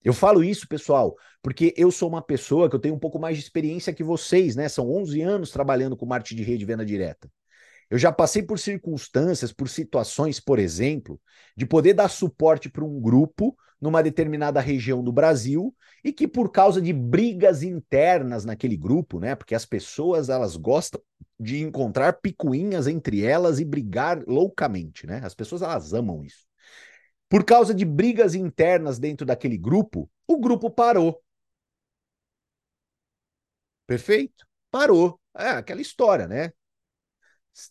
Eu 0.02 0.12
falo 0.12 0.44
isso, 0.44 0.68
pessoal, 0.68 1.16
porque 1.42 1.72
eu 1.76 1.90
sou 1.90 2.08
uma 2.08 2.22
pessoa 2.22 2.68
que 2.68 2.76
eu 2.76 2.80
tenho 2.80 2.94
um 2.94 2.98
pouco 2.98 3.18
mais 3.18 3.36
de 3.36 3.42
experiência 3.42 3.92
que 3.92 4.04
vocês, 4.04 4.54
né? 4.54 4.68
São 4.68 4.90
11 4.90 5.20
anos 5.22 5.50
trabalhando 5.50 5.96
com 5.96 6.04
marketing 6.04 6.36
de 6.36 6.42
rede 6.42 6.64
e 6.64 6.66
venda 6.66 6.84
direta. 6.84 7.30
Eu 7.90 7.98
já 7.98 8.10
passei 8.12 8.42
por 8.42 8.58
circunstâncias, 8.58 9.52
por 9.52 9.68
situações, 9.68 10.40
por 10.40 10.58
exemplo, 10.58 11.20
de 11.56 11.66
poder 11.66 11.94
dar 11.94 12.08
suporte 12.08 12.68
para 12.68 12.84
um 12.84 13.00
grupo 13.00 13.56
numa 13.80 14.02
determinada 14.02 14.60
região 14.60 15.02
do 15.02 15.12
Brasil 15.12 15.74
e 16.02 16.12
que 16.12 16.26
por 16.26 16.50
causa 16.50 16.80
de 16.80 16.92
brigas 16.92 17.62
internas 17.62 18.44
naquele 18.44 18.76
grupo, 18.76 19.20
né? 19.20 19.34
Porque 19.34 19.54
as 19.54 19.66
pessoas 19.66 20.28
elas 20.28 20.56
gostam 20.56 21.00
de 21.38 21.60
encontrar 21.60 22.14
picuinhas 22.14 22.86
entre 22.86 23.22
elas 23.22 23.60
e 23.60 23.64
brigar 23.64 24.22
loucamente, 24.26 25.06
né? 25.06 25.20
As 25.22 25.34
pessoas 25.34 25.62
elas 25.62 25.92
amam 25.92 26.24
isso. 26.24 26.46
Por 27.28 27.44
causa 27.44 27.74
de 27.74 27.84
brigas 27.84 28.34
internas 28.34 28.98
dentro 28.98 29.26
daquele 29.26 29.58
grupo, 29.58 30.10
o 30.26 30.38
grupo 30.38 30.70
parou. 30.70 31.20
Perfeito? 33.86 34.46
Parou. 34.70 35.20
É 35.36 35.48
aquela 35.50 35.80
história, 35.80 36.26
né? 36.26 36.52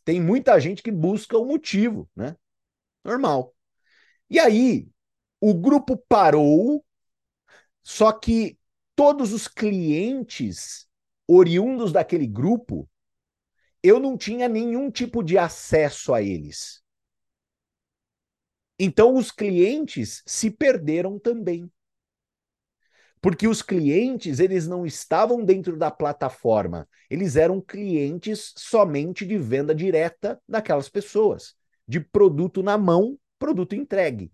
Tem 0.06 0.22
muita 0.22 0.60
gente 0.60 0.82
que 0.82 0.92
busca 0.92 1.38
o 1.38 1.46
motivo, 1.46 2.10
né? 2.16 2.36
Normal. 3.04 3.54
E 4.30 4.40
aí, 4.40 4.88
o 5.42 5.54
grupo 5.54 5.98
parou, 6.08 6.86
só 7.84 8.12
que 8.12 8.58
todos 8.96 9.34
os 9.34 9.48
clientes 9.48 10.88
oriundos 11.28 11.92
daquele 11.92 12.28
grupo, 12.28 12.90
eu 13.82 14.00
não 14.00 14.18
tinha 14.18 14.48
nenhum 14.48 14.90
tipo 14.90 15.22
de 15.24 15.38
acesso 15.38 16.14
a 16.14 16.22
eles. 16.22 16.82
Então 18.80 19.16
os 19.16 19.32
clientes 19.32 20.24
se 20.26 20.50
perderam 20.50 21.20
também. 21.20 21.72
Porque 23.24 23.48
os 23.48 23.62
clientes, 23.62 24.42
eles 24.42 24.68
não 24.68 24.86
estavam 24.86 25.46
dentro 25.46 25.78
da 25.78 25.90
plataforma, 25.90 26.86
eles 27.10 27.38
eram 27.38 27.62
clientes 27.62 28.54
somente 28.58 29.26
de 29.26 29.38
venda 29.38 29.74
direta 29.74 30.38
daquelas 30.46 30.90
pessoas, 30.90 31.56
de 31.88 32.02
produto 32.02 32.62
na 32.62 32.78
mão, 32.78 33.18
produto 33.40 33.76
entregue. 33.76 34.30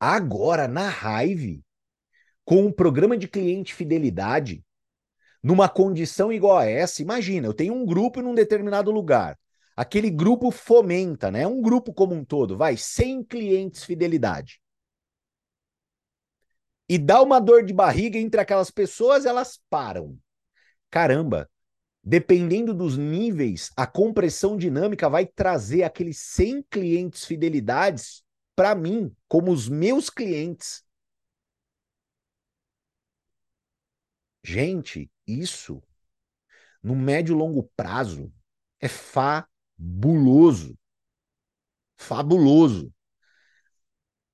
Agora, 0.00 0.66
na 0.66 0.90
Hive, 0.90 1.62
com 2.44 2.66
um 2.66 2.72
programa 2.72 3.16
de 3.16 3.28
cliente 3.28 3.74
fidelidade, 3.74 4.64
numa 5.40 5.68
condição 5.68 6.32
igual 6.32 6.58
a 6.58 6.66
essa, 6.66 7.00
imagina, 7.00 7.46
eu 7.46 7.54
tenho 7.54 7.74
um 7.74 7.86
grupo 7.86 8.20
num 8.20 8.34
determinado 8.34 8.90
lugar 8.90 9.38
aquele 9.76 10.10
grupo 10.10 10.50
fomenta, 10.50 11.30
né? 11.30 11.46
Um 11.46 11.62
grupo 11.62 11.94
como 11.94 12.12
um 12.12 12.24
todo, 12.24 12.56
vai, 12.56 12.76
100 12.76 13.22
clientes 13.22 13.84
fidelidade. 13.84 14.60
E 16.88 16.98
dá 16.98 17.20
uma 17.22 17.38
dor 17.38 17.64
de 17.64 17.72
barriga 17.72 18.18
entre 18.18 18.40
aquelas 18.40 18.70
pessoas, 18.70 19.26
elas 19.26 19.60
param. 19.68 20.18
Caramba, 20.90 21.50
dependendo 22.02 22.72
dos 22.72 22.96
níveis, 22.96 23.70
a 23.76 23.86
compressão 23.86 24.56
dinâmica 24.56 25.08
vai 25.08 25.26
trazer 25.26 25.82
aqueles 25.82 26.18
100 26.18 26.62
clientes 26.70 27.24
fidelidades 27.24 28.22
para 28.56 28.74
mim, 28.74 29.14
como 29.28 29.52
os 29.52 29.68
meus 29.68 30.08
clientes. 30.08 30.82
Gente, 34.42 35.10
isso 35.26 35.82
no 36.82 36.96
médio 36.96 37.34
e 37.34 37.38
longo 37.38 37.64
prazo 37.76 38.32
é 38.80 38.88
fa 38.88 39.46
fabuloso. 39.76 40.76
Fabuloso. 41.96 42.92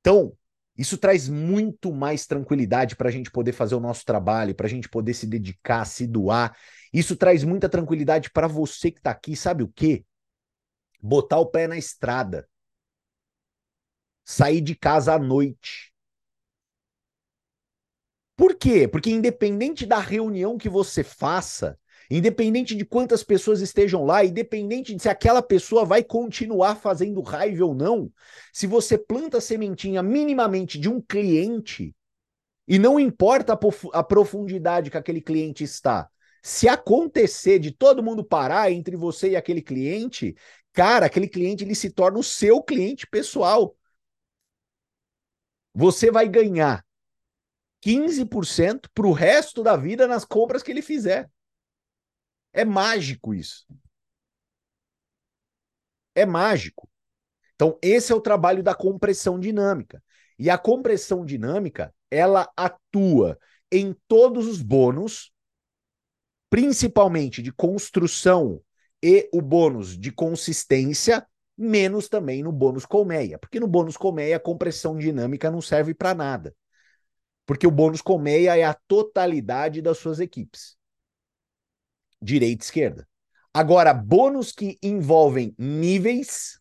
Então, 0.00 0.36
isso 0.76 0.98
traz 0.98 1.28
muito 1.28 1.92
mais 1.92 2.26
tranquilidade 2.26 2.96
para 2.96 3.08
a 3.08 3.12
gente 3.12 3.30
poder 3.30 3.52
fazer 3.52 3.76
o 3.76 3.80
nosso 3.80 4.04
trabalho, 4.04 4.54
para 4.54 4.66
a 4.66 4.70
gente 4.70 4.88
poder 4.88 5.14
se 5.14 5.26
dedicar, 5.26 5.84
se 5.84 6.06
doar. 6.06 6.56
Isso 6.92 7.14
traz 7.16 7.44
muita 7.44 7.68
tranquilidade 7.68 8.30
para 8.30 8.48
você 8.48 8.90
que 8.90 8.98
está 8.98 9.12
aqui, 9.12 9.37
sabe 9.37 9.62
o 9.62 9.68
quê? 9.68 10.04
Botar 11.00 11.38
o 11.38 11.46
pé 11.46 11.68
na 11.68 11.78
estrada. 11.78 12.48
Sair 14.24 14.60
de 14.60 14.74
casa 14.74 15.14
à 15.14 15.18
noite. 15.18 15.92
Por 18.37 18.56
quê? 18.56 18.88
Porque 18.88 19.10
independente 19.10 19.87
da 19.87 20.00
reunião 20.00 20.58
que 20.58 20.68
você 20.68 21.04
faça, 21.04 21.78
Independente 22.10 22.74
de 22.74 22.84
quantas 22.84 23.22
pessoas 23.22 23.60
estejam 23.60 24.04
lá, 24.04 24.24
independente 24.24 24.94
de 24.94 25.02
se 25.02 25.08
aquela 25.08 25.42
pessoa 25.42 25.84
vai 25.84 26.04
continuar 26.04 26.76
fazendo 26.76 27.20
raiva 27.22 27.64
ou 27.64 27.74
não, 27.74 28.10
se 28.52 28.66
você 28.66 28.98
planta 28.98 29.38
a 29.38 29.40
sementinha 29.40 30.02
minimamente 30.02 30.78
de 30.78 30.88
um 30.88 31.00
cliente, 31.00 31.94
e 32.66 32.78
não 32.78 32.98
importa 32.98 33.58
a, 33.92 34.02
profundidade 34.02 34.90
que 34.90 34.96
aquele 34.96 35.20
cliente 35.20 35.62
está, 35.62 36.08
se 36.42 36.68
acontecer 36.68 37.58
de 37.58 37.70
todo 37.70 38.02
mundo 38.02 38.24
parar 38.24 38.70
entre 38.70 38.96
você 38.96 39.30
e 39.30 39.36
aquele 39.36 39.62
cliente, 39.62 40.34
cara, 40.72 41.06
aquele 41.06 41.28
cliente 41.28 41.64
ele 41.64 41.74
se 41.74 41.90
torna 41.90 42.18
o 42.18 42.24
seu 42.24 42.62
cliente 42.62 43.06
pessoal. 43.06 43.76
Você 45.74 46.10
vai 46.10 46.28
ganhar 46.28 46.84
15% 47.82 48.88
para 48.94 49.06
o 49.06 49.12
resto 49.12 49.62
da 49.62 49.76
vida 49.76 50.06
nas 50.06 50.24
compras 50.24 50.62
que 50.62 50.70
ele 50.70 50.82
fizer. 50.82 51.30
É 52.54 52.64
mágico 52.64 53.34
isso. 53.34 53.66
É 56.14 56.24
mágico. 56.24 56.88
Então, 57.54 57.78
esse 57.82 58.12
é 58.12 58.14
o 58.14 58.20
trabalho 58.20 58.62
da 58.62 58.74
compressão 58.74 59.38
dinâmica. 59.38 60.02
E 60.38 60.48
a 60.48 60.56
compressão 60.56 61.24
dinâmica, 61.24 61.92
ela 62.10 62.50
atua 62.56 63.38
em 63.70 63.94
todos 64.06 64.46
os 64.46 64.62
bônus, 64.62 65.32
principalmente 66.48 67.42
de 67.42 67.52
construção 67.52 68.60
e 69.02 69.28
o 69.32 69.42
bônus 69.42 69.98
de 69.98 70.12
consistência, 70.12 71.26
menos 71.58 72.08
também 72.08 72.42
no 72.42 72.52
bônus 72.52 72.86
colmeia. 72.86 73.38
Porque 73.38 73.58
no 73.58 73.66
bônus 73.66 73.96
colmeia 73.96 74.36
a 74.36 74.40
compressão 74.40 74.96
dinâmica 74.96 75.50
não 75.50 75.60
serve 75.60 75.92
para 75.92 76.14
nada. 76.14 76.54
Porque 77.46 77.66
o 77.66 77.70
bônus 77.70 78.00
colmeia 78.00 78.56
é 78.56 78.62
a 78.62 78.74
totalidade 78.74 79.82
das 79.82 79.98
suas 79.98 80.20
equipes 80.20 80.76
direita 82.24 82.64
e 82.64 82.66
esquerda. 82.66 83.08
Agora, 83.52 83.94
bônus 83.94 84.50
que 84.50 84.78
envolvem 84.82 85.54
níveis, 85.58 86.58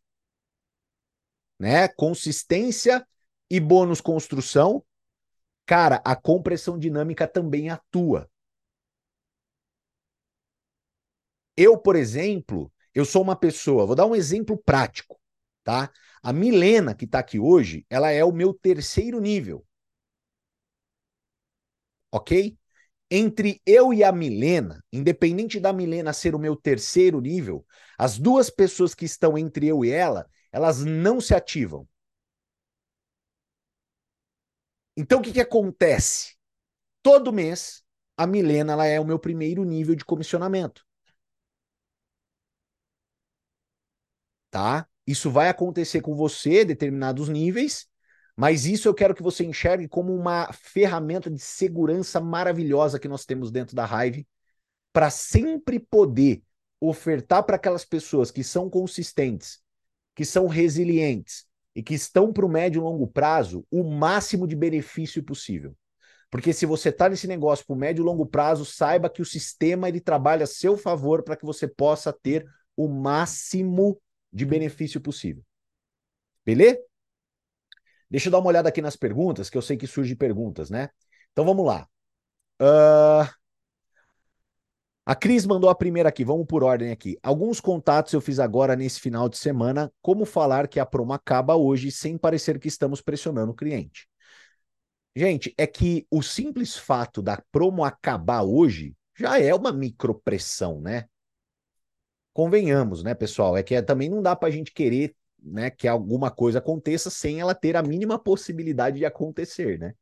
né, 1.60 1.88
consistência 1.88 3.06
e 3.49 3.60
bônus 3.60 4.02
construção, 4.02 4.84
cara, 5.65 6.02
a 6.06 6.15
compressão 6.15 6.78
dinâmica 6.78 7.28
também 7.28 7.69
atua. 7.69 8.30
Eu, 11.56 11.78
por 11.78 11.95
exemplo, 11.95 12.71
eu 12.93 13.06
sou 13.06 13.21
uma 13.21 13.36
pessoa, 13.36 13.86
vou 13.86 13.95
dar 13.95 14.06
um 14.06 14.15
exemplo 14.15 14.58
prático, 14.58 15.19
tá? 15.63 15.91
A 16.21 16.34
Milena, 16.34 16.95
que 16.95 17.06
está 17.06 17.19
aqui 17.19 17.39
hoje, 17.39 17.86
ela 17.89 18.10
é 18.12 18.23
o 18.23 18.32
meu 18.32 18.54
terceiro 18.54 19.19
nível. 19.19 19.65
Ok? 22.12 22.56
Entre 23.15 23.62
eu 23.63 23.93
e 23.93 24.04
a 24.04 24.12
Milena, 24.12 24.84
independente 24.91 25.60
da 25.60 25.71
Milena 25.71 26.12
ser 26.12 26.34
o 26.34 26.39
meu 26.39 26.56
terceiro 26.56 27.21
nível, 27.21 27.63
as 27.95 28.17
duas 28.17 28.49
pessoas 28.49 28.95
que 28.95 29.06
estão 29.06 29.38
entre 29.38 29.67
eu 29.67 29.86
e 29.86 29.91
ela, 29.91 30.28
elas 30.52 30.84
não 30.84 31.21
se 31.21 31.36
ativam. 31.36 31.88
Então 34.97 35.19
o 35.19 35.21
que, 35.21 35.32
que 35.32 35.39
acontece? 35.39 36.36
Todo 37.04 37.32
mês 37.32 37.84
a 38.17 38.26
Milena 38.26 38.73
ela 38.73 38.88
é 38.88 38.99
o 38.99 39.06
meu 39.06 39.19
primeiro 39.19 39.63
nível 39.63 39.93
de 39.93 40.04
comissionamento. 40.04 40.84
Tá? 44.49 44.89
Isso 45.06 45.30
vai 45.30 45.49
acontecer 45.49 46.02
com 46.02 46.15
você, 46.15 46.65
determinados 46.65 47.30
níveis, 47.30 47.88
mas 48.36 48.65
isso 48.65 48.88
eu 48.88 48.93
quero 48.93 49.13
que 49.13 49.22
você 49.22 49.46
enxergue 49.46 49.88
como 49.88 50.15
uma 50.15 50.52
ferramenta 50.54 51.30
de 51.30 51.39
segurança 51.39 52.19
maravilhosa 52.19 53.00
que 53.00 53.08
nós 53.08 53.26
temos 53.26 53.52
dentro 53.52 53.76
da 53.76 53.86
Hive 53.86 54.28
para 54.91 55.10
sempre 55.10 55.80
poder 55.80 56.41
ofertar 56.80 57.43
para 57.43 57.56
aquelas 57.56 57.86
pessoas 57.86 58.32
que 58.32 58.43
são 58.43 58.69
consistentes, 58.69 59.62
que 60.15 60.26
são 60.26 60.48
resilientes 60.48 61.46
e 61.76 61.82
que 61.82 61.93
estão 61.93 62.34
para 62.34 62.46
o 62.46 62.50
médio 62.50 62.80
e 62.80 62.84
longo 62.84 63.08
prazo 63.08 63.65
o 63.72 63.84
máximo 63.84 64.48
de 64.48 64.56
benefício 64.56 65.24
possível. 65.24 65.76
Porque 66.30 66.52
se 66.52 66.65
você 66.65 66.89
está 66.89 67.08
nesse 67.08 67.28
negócio 67.28 67.65
para 67.65 67.76
o 67.76 67.78
médio 67.78 68.02
e 68.02 68.06
longo 68.06 68.26
prazo, 68.26 68.65
saiba 68.65 69.10
que 69.10 69.22
o 69.22 69.26
sistema 69.26 69.88
ele 69.88 70.02
trabalha 70.02 70.46
a 70.46 70.48
seu 70.48 70.76
favor 70.76 71.24
para 71.24 71.36
que 71.36 71.46
você 71.46 71.67
possa 71.67 72.12
ter 72.12 72.46
o 72.76 72.88
máximo 72.88 74.02
de 74.32 74.43
benefício 74.43 75.00
possível. 75.00 75.43
Beleza? 76.43 76.80
Deixa 78.13 78.28
eu 78.28 78.32
dar 78.32 78.38
uma 78.38 78.49
olhada 78.49 78.69
aqui 78.69 78.80
nas 78.80 78.95
perguntas, 78.95 79.49
que 79.49 79.58
eu 79.58 79.62
sei 79.63 79.76
que 79.76 79.88
surgem 79.88 80.15
perguntas, 80.15 80.69
né? 80.69 80.89
Então 81.32 81.43
vamos 81.43 81.65
lá. 81.65 81.88
Uh... 82.62 83.28
A 85.04 85.15
Cris 85.15 85.47
mandou 85.47 85.67
a 85.67 85.73
primeira 85.73 86.10
aqui, 86.10 86.23
vamos 86.23 86.45
por 86.45 86.63
ordem 86.63 86.91
aqui. 86.91 87.17
Alguns 87.23 87.60
contatos 87.60 88.13
eu 88.13 88.21
fiz 88.21 88.38
agora 88.38 88.76
nesse 88.76 88.99
final 88.99 89.28
de 89.28 89.36
semana. 89.39 89.91
Como 89.99 90.26
falar 90.26 90.67
que 90.67 90.80
a 90.80 90.86
promo 90.86 91.12
acaba 91.12 91.56
hoje 91.56 91.91
sem 91.91 92.15
parecer 92.15 92.60
que 92.60 92.67
estamos 92.67 93.02
pressionando 93.02 93.52
o 93.52 93.56
cliente? 93.56 94.08
Gente, 95.15 95.52
é 95.58 95.65
que 95.65 96.06
o 96.12 96.21
simples 96.21 96.78
fato 96.78 97.19
da 97.19 97.41
promo 97.52 97.84
acabar 97.84 98.43
hoje 98.43 98.95
já 99.17 99.39
é 99.39 99.56
uma 99.56 99.71
micropressão, 99.71 100.80
né? 100.80 101.06
Convenhamos, 102.32 103.02
né, 103.02 103.15
pessoal? 103.15 103.58
É 103.58 103.63
que 103.63 103.73
é, 103.73 103.82
também 103.82 104.08
não 104.08 104.21
dá 104.21 104.36
para 104.36 104.49
a 104.49 104.52
gente 104.52 104.71
querer 104.71 105.15
né, 105.43 105.69
que 105.69 105.88
alguma 105.88 106.32
coisa 106.32 106.60
aconteça 106.60 107.10
sem 107.10 107.39
ela 107.39 107.53
ter 107.53 107.75
a 107.75 107.84
mínima 107.84 108.17
possibilidade 108.17 108.97
de 108.97 109.06
acontecer, 109.06 109.79
né? 109.79 109.93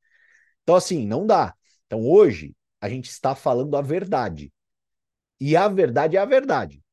Então, 0.63 0.75
assim, 0.75 1.05
não 1.05 1.25
dá. 1.25 1.55
Então, 1.87 2.07
hoje, 2.07 2.55
a 2.79 2.87
gente 2.87 3.09
está 3.09 3.35
falando 3.35 3.75
a 3.75 3.81
verdade. 3.81 4.53
E 5.39 5.55
a 5.55 5.67
verdade 5.67 6.17
é 6.17 6.19
a 6.19 6.25
verdade, 6.25 6.83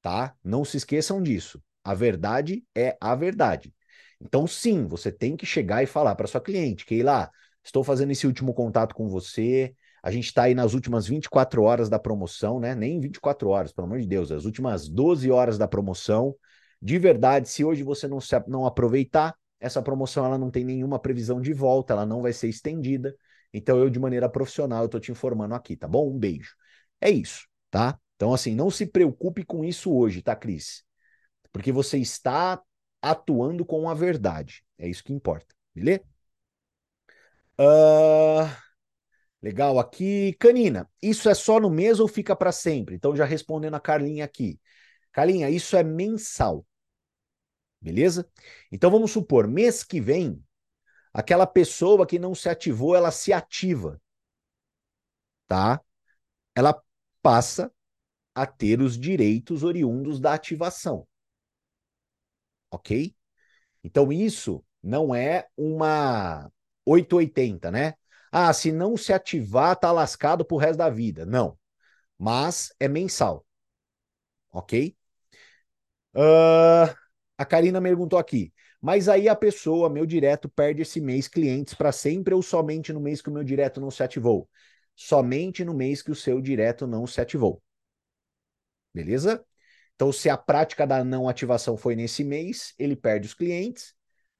tá? 0.00 0.34
Não 0.42 0.64
se 0.64 0.76
esqueçam 0.76 1.22
disso. 1.22 1.62
A 1.84 1.94
verdade 1.94 2.64
é 2.74 2.96
a 3.00 3.14
verdade. 3.14 3.74
Então, 4.20 4.46
sim, 4.46 4.86
você 4.86 5.12
tem 5.12 5.36
que 5.36 5.44
chegar 5.44 5.82
e 5.82 5.86
falar 5.86 6.14
para 6.14 6.26
sua 6.26 6.40
cliente, 6.40 6.86
Keila, 6.86 7.30
estou 7.62 7.84
fazendo 7.84 8.10
esse 8.12 8.26
último 8.26 8.54
contato 8.54 8.94
com 8.94 9.06
você, 9.06 9.74
a 10.02 10.10
gente 10.10 10.26
está 10.26 10.42
aí 10.42 10.54
nas 10.54 10.74
últimas 10.74 11.06
24 11.06 11.62
horas 11.62 11.88
da 11.88 11.98
promoção, 11.98 12.60
né? 12.60 12.74
Nem 12.74 13.00
24 13.00 13.48
horas, 13.48 13.72
pelo 13.72 13.86
amor 13.86 14.00
de 14.00 14.06
Deus, 14.06 14.30
as 14.30 14.44
últimas 14.44 14.86
12 14.86 15.30
horas 15.30 15.56
da 15.56 15.66
promoção. 15.66 16.34
De 16.84 16.98
verdade, 16.98 17.48
se 17.48 17.64
hoje 17.64 17.82
você 17.82 18.06
não, 18.06 18.20
se, 18.20 18.34
não 18.46 18.66
aproveitar, 18.66 19.34
essa 19.58 19.82
promoção 19.82 20.24
ela 20.26 20.38
não 20.38 20.50
tem 20.50 20.64
nenhuma 20.64 20.98
previsão 20.98 21.40
de 21.40 21.52
volta, 21.52 21.94
ela 21.94 22.06
não 22.06 22.22
vai 22.22 22.32
ser 22.32 22.48
estendida. 22.48 23.16
Então, 23.52 23.78
eu, 23.78 23.88
de 23.88 23.98
maneira 23.98 24.28
profissional, 24.28 24.82
eu 24.84 24.88
tô 24.88 25.00
te 25.00 25.10
informando 25.10 25.54
aqui, 25.54 25.76
tá 25.76 25.88
bom? 25.88 26.10
Um 26.10 26.18
beijo. 26.18 26.54
É 27.00 27.10
isso 27.10 27.48
tá? 27.74 27.98
Então, 28.14 28.32
assim, 28.32 28.54
não 28.54 28.70
se 28.70 28.86
preocupe 28.86 29.44
com 29.44 29.64
isso 29.64 29.92
hoje, 29.92 30.22
tá, 30.22 30.36
Cris? 30.36 30.84
Porque 31.52 31.72
você 31.72 31.98
está 31.98 32.62
atuando 33.02 33.64
com 33.66 33.90
a 33.90 33.94
verdade. 33.94 34.64
É 34.78 34.88
isso 34.88 35.02
que 35.02 35.12
importa, 35.12 35.52
beleza? 35.74 36.04
Uh, 37.58 38.46
legal 39.42 39.80
aqui. 39.80 40.34
Canina, 40.38 40.88
isso 41.02 41.28
é 41.28 41.34
só 41.34 41.58
no 41.58 41.68
mês 41.68 41.98
ou 41.98 42.06
fica 42.06 42.36
para 42.36 42.52
sempre? 42.52 42.94
Então, 42.94 43.16
já 43.16 43.24
respondendo 43.24 43.74
a 43.74 43.80
Carlinha 43.80 44.24
aqui. 44.24 44.60
Carlinha, 45.10 45.50
isso 45.50 45.76
é 45.76 45.82
mensal. 45.82 46.64
Beleza? 47.84 48.26
Então, 48.72 48.90
vamos 48.90 49.12
supor, 49.12 49.46
mês 49.46 49.84
que 49.84 50.00
vem, 50.00 50.42
aquela 51.12 51.46
pessoa 51.46 52.06
que 52.06 52.18
não 52.18 52.34
se 52.34 52.48
ativou, 52.48 52.96
ela 52.96 53.10
se 53.10 53.30
ativa. 53.30 54.00
Tá? 55.46 55.82
Ela 56.54 56.82
passa 57.20 57.70
a 58.34 58.46
ter 58.46 58.80
os 58.80 58.98
direitos 58.98 59.62
oriundos 59.62 60.18
da 60.18 60.32
ativação. 60.32 61.06
Ok? 62.70 63.14
Então, 63.84 64.10
isso 64.10 64.64
não 64.82 65.14
é 65.14 65.46
uma 65.54 66.50
880, 66.86 67.70
né? 67.70 67.92
Ah, 68.32 68.50
se 68.54 68.72
não 68.72 68.96
se 68.96 69.12
ativar, 69.12 69.76
tá 69.76 69.92
lascado 69.92 70.42
pro 70.42 70.56
resto 70.56 70.78
da 70.78 70.88
vida. 70.88 71.26
Não. 71.26 71.58
Mas 72.18 72.74
é 72.80 72.88
mensal. 72.88 73.46
Ok? 74.50 74.96
Uh, 76.14 77.03
a 77.36 77.44
Karina 77.44 77.80
perguntou 77.80 78.18
aqui. 78.18 78.52
Mas 78.80 79.08
aí 79.08 79.28
a 79.28 79.34
pessoa, 79.34 79.88
meu 79.88 80.04
direto, 80.04 80.48
perde 80.48 80.82
esse 80.82 81.00
mês 81.00 81.26
clientes 81.26 81.74
para 81.74 81.90
sempre 81.90 82.34
ou 82.34 82.42
somente 82.42 82.92
no 82.92 83.00
mês 83.00 83.22
que 83.22 83.30
o 83.30 83.32
meu 83.32 83.42
direto 83.42 83.80
não 83.80 83.90
se 83.90 84.02
ativou? 84.02 84.48
somente 84.96 85.64
no 85.64 85.74
mês 85.74 86.02
que 86.02 86.10
o 86.10 86.14
seu 86.14 86.40
direto 86.40 86.86
não 86.86 87.06
se 87.06 87.20
ativou. 87.20 87.62
Beleza? 88.92 89.44
Então, 89.94 90.12
se 90.12 90.28
a 90.28 90.36
prática 90.36 90.86
da 90.86 91.04
não 91.04 91.28
ativação 91.28 91.76
foi 91.76 91.94
nesse 91.96 92.24
mês, 92.24 92.74
ele 92.78 92.96
perde 92.96 93.26
os 93.26 93.34
clientes. 93.34 93.94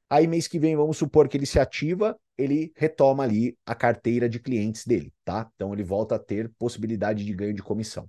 Aí, 0.08 0.26
mês 0.26 0.46
que 0.46 0.58
vem, 0.58 0.76
vamos 0.76 0.96
supor 0.96 1.28
que 1.28 1.36
ele 1.36 1.46
se 1.46 1.58
ativa, 1.58 2.18
ele 2.36 2.72
retoma 2.76 3.24
ali 3.24 3.56
a 3.64 3.74
carteira 3.74 4.28
de 4.28 4.38
clientes 4.38 4.84
dele, 4.86 5.12
tá? 5.24 5.50
Então, 5.54 5.72
ele 5.72 5.82
volta 5.82 6.16
a 6.16 6.18
ter 6.18 6.50
possibilidade 6.58 7.24
de 7.24 7.34
ganho 7.34 7.54
de 7.54 7.62
comissão. 7.62 8.08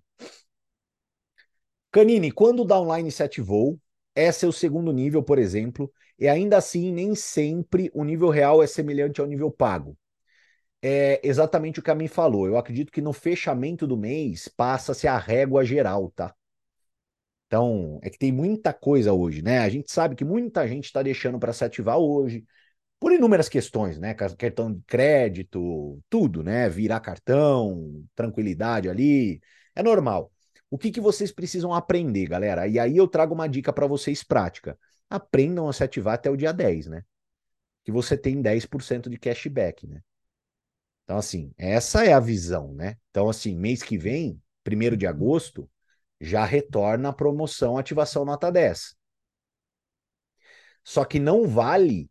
Canini, 1.92 2.32
quando 2.32 2.62
o 2.62 2.66
downline 2.66 3.12
se 3.12 3.24
ativou, 3.24 3.80
esse 4.16 4.46
é 4.46 4.48
o 4.48 4.52
segundo 4.52 4.92
nível, 4.94 5.24
por 5.24 5.40
exemplo, 5.40 5.92
e 6.20 6.28
ainda 6.28 6.58
assim, 6.58 6.92
nem 6.92 7.16
sempre 7.16 7.92
o 7.94 8.04
nível 8.04 8.30
real 8.30 8.64
é 8.64 8.68
semelhante 8.68 9.22
ao 9.22 9.28
nível 9.28 9.52
pago 9.52 9.98
é 10.82 11.20
exatamente 11.24 11.80
o 11.80 11.84
que 11.84 11.92
a 11.92 11.96
mim 11.96 12.08
falou. 12.08 12.48
Eu 12.48 12.58
acredito 12.58 12.92
que 12.92 13.02
no 13.02 13.12
fechamento 13.14 13.88
do 13.88 13.98
mês 13.98 14.48
passa-se 14.48 15.08
a 15.08 15.18
régua 15.18 15.66
geral, 15.66 16.12
tá? 16.16 16.34
Então, 17.48 18.00
é 18.04 18.10
que 18.10 18.18
tem 18.18 18.32
muita 18.32 18.74
coisa 18.74 19.14
hoje, 19.14 19.42
né? 19.42 19.60
A 19.60 19.70
gente 19.70 19.92
sabe 19.92 20.16
que 20.16 20.26
muita 20.26 20.68
gente 20.68 20.86
está 20.86 21.02
deixando 21.04 21.40
para 21.40 21.54
se 21.54 21.64
ativar 21.64 21.98
hoje, 21.98 22.44
por 23.00 23.14
inúmeras 23.14 23.50
questões, 23.50 24.00
né? 24.00 24.14
Cartão 24.16 24.74
de 24.74 24.82
crédito, 24.88 26.02
tudo, 26.10 26.44
né? 26.44 26.70
Virar 26.70 27.02
cartão, 27.02 28.06
tranquilidade 28.16 28.90
ali, 28.90 29.42
é 29.76 29.84
normal. 29.84 30.34
O 30.70 30.78
que, 30.78 30.92
que 30.92 31.00
vocês 31.00 31.32
precisam 31.32 31.74
aprender, 31.74 32.28
galera? 32.28 32.68
E 32.68 32.80
aí 32.80 32.98
eu 32.98 33.08
trago 33.08 33.34
uma 33.34 33.48
dica 33.48 33.72
para 33.72 33.88
vocês 33.88 34.24
prática. 34.24 34.78
Aprendam 35.10 35.70
a 35.70 35.74
se 35.74 35.84
ativar 35.84 36.16
até 36.16 36.30
o 36.30 36.38
dia 36.38 36.52
10, 36.52 36.88
né? 36.88 37.04
Que 37.84 37.92
você 37.92 38.18
tem 38.18 38.42
10% 38.42 39.10
de 39.10 39.18
cashback, 39.18 39.88
né? 39.88 40.02
Então, 41.04 41.18
assim, 41.18 41.54
essa 41.58 42.04
é 42.04 42.14
a 42.14 42.20
visão, 42.20 42.74
né? 42.74 42.98
Então, 43.12 43.30
assim, 43.30 43.56
mês 43.56 43.84
que 43.84 43.98
vem, 43.98 44.42
primeiro 44.64 44.98
de 44.98 45.06
agosto, 45.06 45.70
já 46.20 46.44
retorna 46.44 47.10
a 47.10 47.14
promoção 47.14 47.78
ativação 47.78 48.26
nota 48.26 48.52
10. 48.52 48.96
Só 50.84 51.06
que 51.06 51.20
não 51.20 51.48
vale 51.48 52.10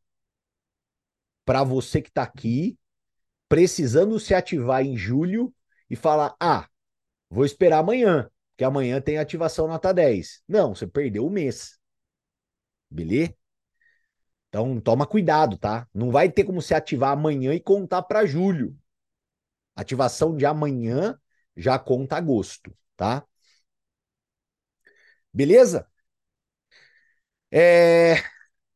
para 1.45 1.63
você 1.63 2.01
que 2.01 2.09
está 2.09 2.23
aqui 2.23 2.79
precisando 3.49 4.19
se 4.19 4.35
ativar 4.35 4.83
em 4.83 4.97
julho 4.97 5.55
e 5.89 5.97
falar: 5.97 6.35
ah, 6.41 6.69
vou 7.29 7.45
esperar 7.45 7.79
amanhã, 7.79 8.31
porque 8.55 8.65
amanhã 8.65 9.01
tem 9.01 9.19
ativação 9.19 9.67
nota 9.67 9.93
10. 9.93 10.43
Não, 10.49 10.75
você 10.75 10.87
perdeu 10.87 11.27
o 11.27 11.31
mês. 11.31 11.79
Beleza? 12.91 13.35
Então 14.49 14.81
toma 14.81 15.07
cuidado, 15.07 15.59
tá? 15.59 15.89
Não 15.93 16.11
vai 16.11 16.31
ter 16.31 16.45
como 16.45 16.63
se 16.63 16.75
ativar 16.75 17.11
amanhã 17.13 17.53
e 17.55 17.61
contar 17.61 18.03
para 18.03 18.25
julho. 18.25 18.77
Ativação 19.77 20.37
de 20.37 20.47
amanhã 20.47 21.19
já 21.57 21.79
conta 21.79 22.17
agosto, 22.17 22.77
tá? 22.97 23.27
Beleza? 25.33 25.87
É... 27.51 28.17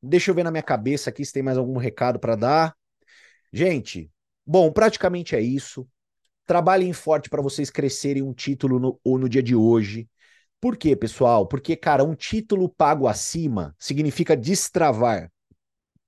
Deixa 0.02 0.30
eu 0.30 0.34
ver 0.34 0.44
na 0.44 0.50
minha 0.50 0.62
cabeça 0.62 1.10
aqui 1.10 1.24
se 1.24 1.32
tem 1.32 1.42
mais 1.42 1.58
algum 1.58 1.76
recado 1.76 2.18
para 2.20 2.36
dar. 2.36 2.76
Gente, 3.52 4.12
bom, 4.46 4.72
praticamente 4.72 5.36
é 5.36 5.40
isso. 5.40 5.88
Trabalhem 6.48 6.94
forte 6.94 7.28
para 7.28 7.42
vocês 7.42 7.68
crescerem 7.68 8.22
um 8.22 8.32
título 8.32 8.78
no, 8.78 8.98
ou 9.04 9.18
no 9.18 9.28
dia 9.28 9.42
de 9.42 9.54
hoje. 9.54 10.08
Por 10.58 10.78
quê, 10.78 10.96
pessoal? 10.96 11.46
Porque, 11.46 11.76
cara, 11.76 12.02
um 12.02 12.14
título 12.14 12.70
pago 12.70 13.06
acima 13.06 13.76
significa 13.78 14.34
destravar 14.34 15.30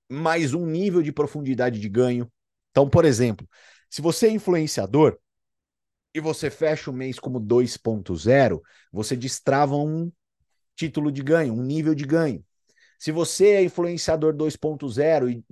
mais 0.09 0.55
um 0.55 0.65
nível 0.65 1.03
de 1.03 1.11
profundidade 1.11 1.79
de 1.79 1.87
ganho. 1.87 2.27
Então, 2.71 2.89
por 2.89 3.05
exemplo, 3.05 3.47
se 3.87 4.01
você 4.01 4.29
é 4.29 4.31
influenciador 4.31 5.15
e 6.11 6.19
você 6.19 6.49
fecha 6.49 6.89
o 6.89 6.93
mês 6.93 7.19
como 7.19 7.39
2.0, 7.39 8.61
você 8.91 9.15
destrava 9.15 9.75
um 9.75 10.11
título 10.75 11.11
de 11.11 11.21
ganho, 11.21 11.53
um 11.53 11.61
nível 11.61 11.93
de 11.93 12.03
ganho. 12.03 12.43
Se 12.97 13.11
você 13.11 13.49
é 13.49 13.63
influenciador 13.63 14.33
2.0 14.33 15.29
e, 15.29 15.45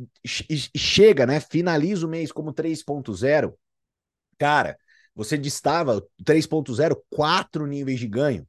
e, 0.49 0.69
e 0.73 0.79
chega, 0.79 1.27
né, 1.27 1.39
finaliza 1.39 2.07
o 2.07 2.09
mês 2.09 2.31
como 2.31 2.51
3.0, 2.51 3.53
cara, 4.39 4.75
você 5.13 5.37
destava 5.37 6.03
3.0, 6.23 6.95
quatro 7.09 7.67
níveis 7.67 7.99
de 7.99 8.07
ganho. 8.07 8.47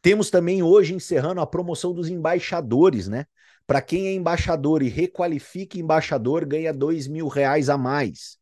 Temos 0.00 0.30
também 0.30 0.62
hoje 0.62 0.94
encerrando 0.94 1.40
a 1.40 1.46
promoção 1.46 1.92
dos 1.92 2.08
embaixadores, 2.08 3.08
né? 3.08 3.26
Para 3.66 3.82
quem 3.82 4.06
é 4.06 4.12
embaixador 4.12 4.82
e 4.82 4.88
requalifica 4.88 5.78
embaixador, 5.78 6.44
ganha 6.44 6.72
dois 6.72 7.06
mil 7.08 7.28
reais 7.28 7.68
a 7.68 7.76
mais. 7.76 8.38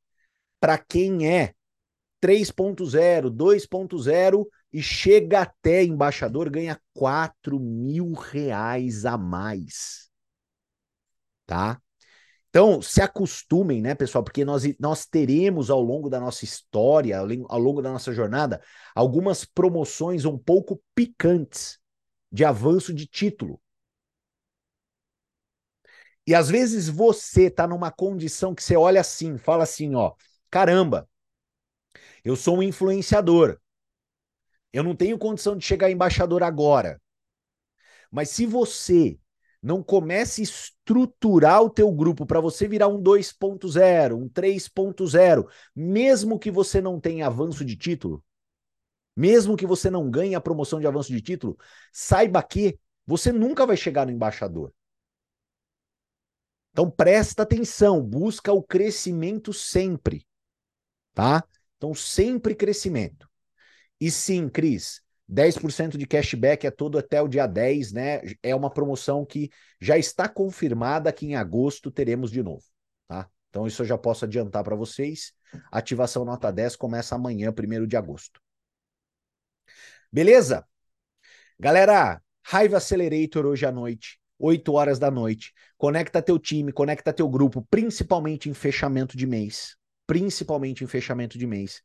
Para 0.61 0.77
quem 0.77 1.29
é 1.29 1.55
3.0, 2.21 3.31
2.0 3.31 4.47
e 4.73 4.83
chega 4.83 5.43
até 5.43 5.83
embaixador, 5.85 6.51
ganha 6.51 6.81
4 6.95 7.59
mil 7.59 8.13
reais 8.13 9.05
a 9.05 9.17
mais. 9.17 10.11
Tá? 11.47 11.81
Então, 12.53 12.83
se 12.83 13.01
acostumem, 13.01 13.81
né, 13.81 13.95
pessoal? 13.95 14.23
Porque 14.23 14.45
nós, 14.45 14.63
nós 14.79 15.07
teremos 15.07 15.71
ao 15.71 15.81
longo 15.81 16.11
da 16.11 16.21
nossa 16.21 16.45
história, 16.45 17.19
ao 17.19 17.59
longo 17.59 17.81
da 17.81 17.91
nossa 17.91 18.13
jornada, 18.13 18.61
algumas 18.95 19.43
promoções 19.43 20.27
um 20.27 20.37
pouco 20.37 20.79
picantes 20.95 21.79
de 22.31 22.45
avanço 22.45 22.93
de 22.93 23.07
título. 23.07 23.59
E 26.27 26.35
às 26.35 26.51
vezes 26.51 26.89
você 26.89 27.51
tá 27.51 27.67
numa 27.67 27.91
condição 27.91 28.55
que 28.55 28.63
você 28.63 28.77
olha 28.77 29.01
assim, 29.01 29.39
fala 29.39 29.65
assim, 29.65 29.95
ó, 29.95 30.13
caramba, 30.51 31.09
eu 32.25 32.35
sou 32.37 32.59
um 32.59 32.63
influenciador. 32.63 33.59
Eu 34.71 34.83
não 34.83 34.95
tenho 34.95 35.19
condição 35.19 35.57
de 35.57 35.65
chegar 35.65 35.91
embaixador 35.91 36.43
agora. 36.43 37.01
Mas 38.11 38.31
se 38.31 38.47
você 38.47 39.19
não 39.63 39.83
comece 39.83 40.41
a 40.41 40.45
estruturar 40.45 41.63
o 41.63 41.71
teu 41.71 41.91
grupo 41.93 42.27
para 42.27 42.41
você 42.41 42.67
virar 42.67 42.89
um 42.89 43.01
2.0, 43.01 44.17
um 44.17 44.29
3.0, 44.29 45.49
mesmo 45.75 46.39
que 46.39 46.51
você 46.51 46.81
não 46.81 46.99
tenha 46.99 47.27
avanço 47.29 47.65
de 47.65 47.77
título, 47.77 48.25
mesmo 49.15 49.57
que 49.57 49.67
você 49.67 49.89
não 49.89 50.11
ganhe 50.11 50.35
a 50.35 50.41
promoção 50.41 50.81
de 50.81 50.87
avanço 50.87 51.13
de 51.13 51.21
título, 51.21 51.57
saiba 51.93 52.43
que 52.43 52.79
você 53.07 53.31
nunca 53.31 53.65
vai 53.67 53.77
chegar 53.77 54.07
no 54.07 54.13
embaixador. 54.13 54.73
Então 56.73 56.91
presta 56.91 57.43
atenção, 57.43 58.03
busca 58.03 58.53
o 58.53 58.63
crescimento 58.63 59.53
sempre, 59.53 60.27
tá? 61.13 61.45
Então 61.77 61.95
sempre 61.95 62.55
crescimento. 62.55 63.29
E 64.01 64.11
sim, 64.11 64.49
Cris, 64.49 65.02
10% 65.33 65.97
de 65.97 66.07
cashback 66.07 66.67
é 66.67 66.71
todo 66.71 66.99
até 66.99 67.23
o 67.23 67.27
dia 67.27 67.47
10, 67.47 67.93
né? 67.93 68.21
É 68.43 68.55
uma 68.55 68.69
promoção 68.69 69.25
que 69.25 69.51
já 69.81 69.97
está 69.97 70.29
confirmada 70.29 71.11
que 71.11 71.25
em 71.25 71.37
agosto 71.37 71.91
teremos 71.91 72.31
de 72.31 72.43
novo, 72.43 72.63
tá? 73.09 73.27
Então 73.49 73.67
isso 73.67 73.81
eu 73.81 73.87
já 73.87 73.97
posso 73.97 74.27
adiantar 74.27 74.63
para 74.63 74.77
vocês. 74.77 75.33
Ativação 75.71 76.23
nota 76.27 76.53
10 76.53 76.77
começa 76.77 77.15
amanhã, 77.15 77.51
1 77.51 77.87
de 77.87 77.97
agosto. 77.97 78.43
Beleza? 80.13 80.67
Galera, 81.59 82.21
Raiva 82.45 82.77
Accelerator 82.77 83.47
hoje 83.47 83.65
à 83.65 83.73
noite. 83.73 84.21
8 84.39 84.71
horas 84.75 84.99
da 84.99 85.11
noite. 85.11 85.55
Conecta 85.79 86.21
teu 86.21 86.39
time, 86.39 86.73
conecta 86.73 87.11
teu 87.11 87.29
grupo, 87.29 87.67
principalmente 87.71 88.51
em 88.51 88.55
fechamento 88.55 89.17
de 89.17 89.27
mês. 89.27 89.77
Principalmente 90.07 90.85
em 90.85 90.87
fechamento 90.87 91.39
de 91.39 91.47
mês. 91.47 91.81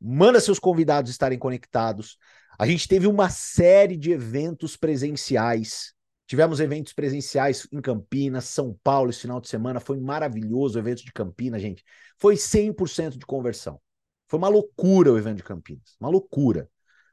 Manda 0.00 0.40
seus 0.40 0.58
convidados 0.58 1.10
estarem 1.10 1.38
conectados. 1.38 2.18
A 2.58 2.66
gente 2.66 2.88
teve 2.88 3.06
uma 3.06 3.28
série 3.28 3.96
de 3.96 4.12
eventos 4.12 4.76
presenciais. 4.76 5.94
Tivemos 6.26 6.58
eventos 6.58 6.92
presenciais 6.92 7.66
em 7.72 7.80
Campinas, 7.80 8.46
São 8.46 8.76
Paulo 8.82 9.10
esse 9.10 9.20
final 9.20 9.40
de 9.40 9.48
semana. 9.48 9.78
Foi 9.78 9.98
maravilhoso 9.98 10.76
o 10.76 10.80
evento 10.80 11.04
de 11.04 11.12
Campinas, 11.12 11.62
gente. 11.62 11.84
Foi 12.18 12.36
100% 12.36 13.16
de 13.18 13.26
conversão. 13.26 13.80
Foi 14.28 14.38
uma 14.38 14.48
loucura 14.48 15.12
o 15.12 15.18
evento 15.18 15.36
de 15.36 15.44
Campinas. 15.44 15.96
Uma 16.00 16.10
loucura. 16.10 16.68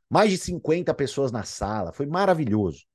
Mais 0.10 0.32
de 0.32 0.38
50 0.38 0.94
pessoas 0.94 1.32
na 1.32 1.44
sala. 1.44 1.94
Foi 1.94 2.06
maravilhoso. 2.06 2.86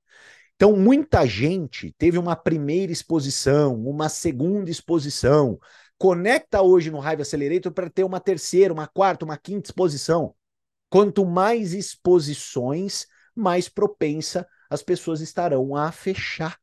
Então, 0.56 0.76
muita 0.76 1.24
gente 1.24 1.94
teve 1.96 2.18
uma 2.18 2.34
primeira 2.34 2.90
exposição, 2.90 3.80
uma 3.80 4.08
segunda 4.08 4.68
exposição. 4.68 5.56
Conecta 5.98 6.62
hoje 6.62 6.90
no 6.90 6.98
Hive 6.98 7.22
Accelerator 7.22 7.72
para 7.72 7.90
ter 7.90 8.04
uma 8.04 8.20
terceira, 8.20 8.72
uma 8.72 8.86
quarta, 8.86 9.24
uma 9.24 9.36
quinta 9.36 9.68
exposição. 9.68 10.34
Quanto 10.88 11.26
mais 11.26 11.74
exposições, 11.74 13.06
mais 13.34 13.68
propensa 13.68 14.46
as 14.70 14.82
pessoas 14.82 15.20
estarão 15.20 15.74
a 15.74 15.90
fechar. 15.90 16.58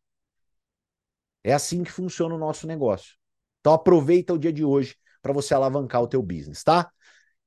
É 1.44 1.54
assim 1.54 1.84
que 1.84 1.92
funciona 1.92 2.34
o 2.34 2.40
nosso 2.40 2.66
negócio. 2.66 3.16
Então 3.60 3.74
aproveita 3.74 4.34
o 4.34 4.38
dia 4.38 4.54
de 4.54 4.64
hoje 4.64 4.96
para 5.22 5.34
você 5.34 5.54
alavancar 5.54 6.02
o 6.02 6.08
teu 6.08 6.22
business, 6.22 6.64
tá? 6.64 6.90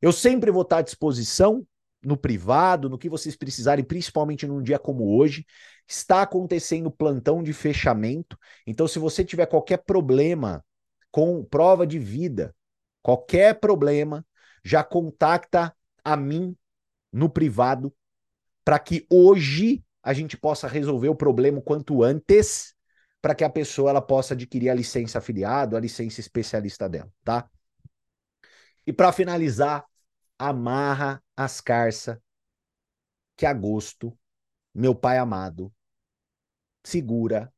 Eu 0.00 0.12
sempre 0.12 0.50
vou 0.50 0.62
estar 0.62 0.78
à 0.78 0.82
disposição 0.82 1.66
no 2.02 2.16
privado, 2.16 2.88
no 2.88 2.98
que 2.98 3.08
vocês 3.08 3.36
precisarem, 3.36 3.84
principalmente 3.84 4.46
num 4.46 4.62
dia 4.62 4.78
como 4.78 5.16
hoje. 5.16 5.44
Está 5.86 6.22
acontecendo 6.22 6.90
plantão 6.90 7.42
de 7.42 7.52
fechamento. 7.52 8.38
Então, 8.66 8.86
se 8.86 8.98
você 8.98 9.24
tiver 9.24 9.46
qualquer 9.46 9.78
problema 9.78 10.64
com 11.10 11.44
prova 11.44 11.86
de 11.86 11.98
vida, 11.98 12.54
qualquer 13.02 13.58
problema, 13.58 14.26
já 14.64 14.84
contacta 14.84 15.74
a 16.04 16.16
mim 16.16 16.56
no 17.12 17.28
privado 17.28 17.94
para 18.64 18.78
que 18.78 19.06
hoje 19.10 19.84
a 20.02 20.12
gente 20.12 20.36
possa 20.36 20.68
resolver 20.68 21.08
o 21.08 21.14
problema 21.14 21.60
quanto 21.60 22.02
antes, 22.02 22.74
para 23.20 23.34
que 23.34 23.44
a 23.44 23.50
pessoa 23.50 23.90
ela 23.90 24.02
possa 24.02 24.34
adquirir 24.34 24.70
a 24.70 24.74
licença 24.74 25.18
afiliado, 25.18 25.76
a 25.76 25.80
licença 25.80 26.20
especialista 26.20 26.88
dela, 26.88 27.10
tá? 27.24 27.48
E 28.86 28.92
para 28.92 29.12
finalizar, 29.12 29.84
amarra 30.38 31.22
as 31.36 31.60
carças 31.60 32.18
que 33.36 33.44
agosto, 33.44 34.16
meu 34.74 34.94
pai 34.94 35.18
amado, 35.18 35.72
segura 36.84 37.52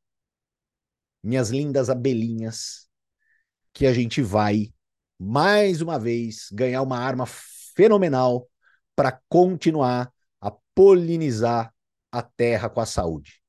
minhas 1.23 1.51
lindas 1.51 1.89
abelhinhas, 1.89 2.89
que 3.73 3.87
a 3.87 3.93
gente 3.93 4.23
vai 4.23 4.73
mais 5.18 5.81
uma 5.81 5.99
vez 5.99 6.49
ganhar 6.53 6.83
uma 6.83 6.99
arma 6.99 7.27
fenomenal 7.27 8.49
para 8.97 9.21
continuar 9.29 10.12
a 10.41 10.51
polinizar 10.75 11.73
a 12.11 12.23
terra 12.23 12.68
com 12.68 12.81
a 12.81 12.87
saúde. 12.87 13.43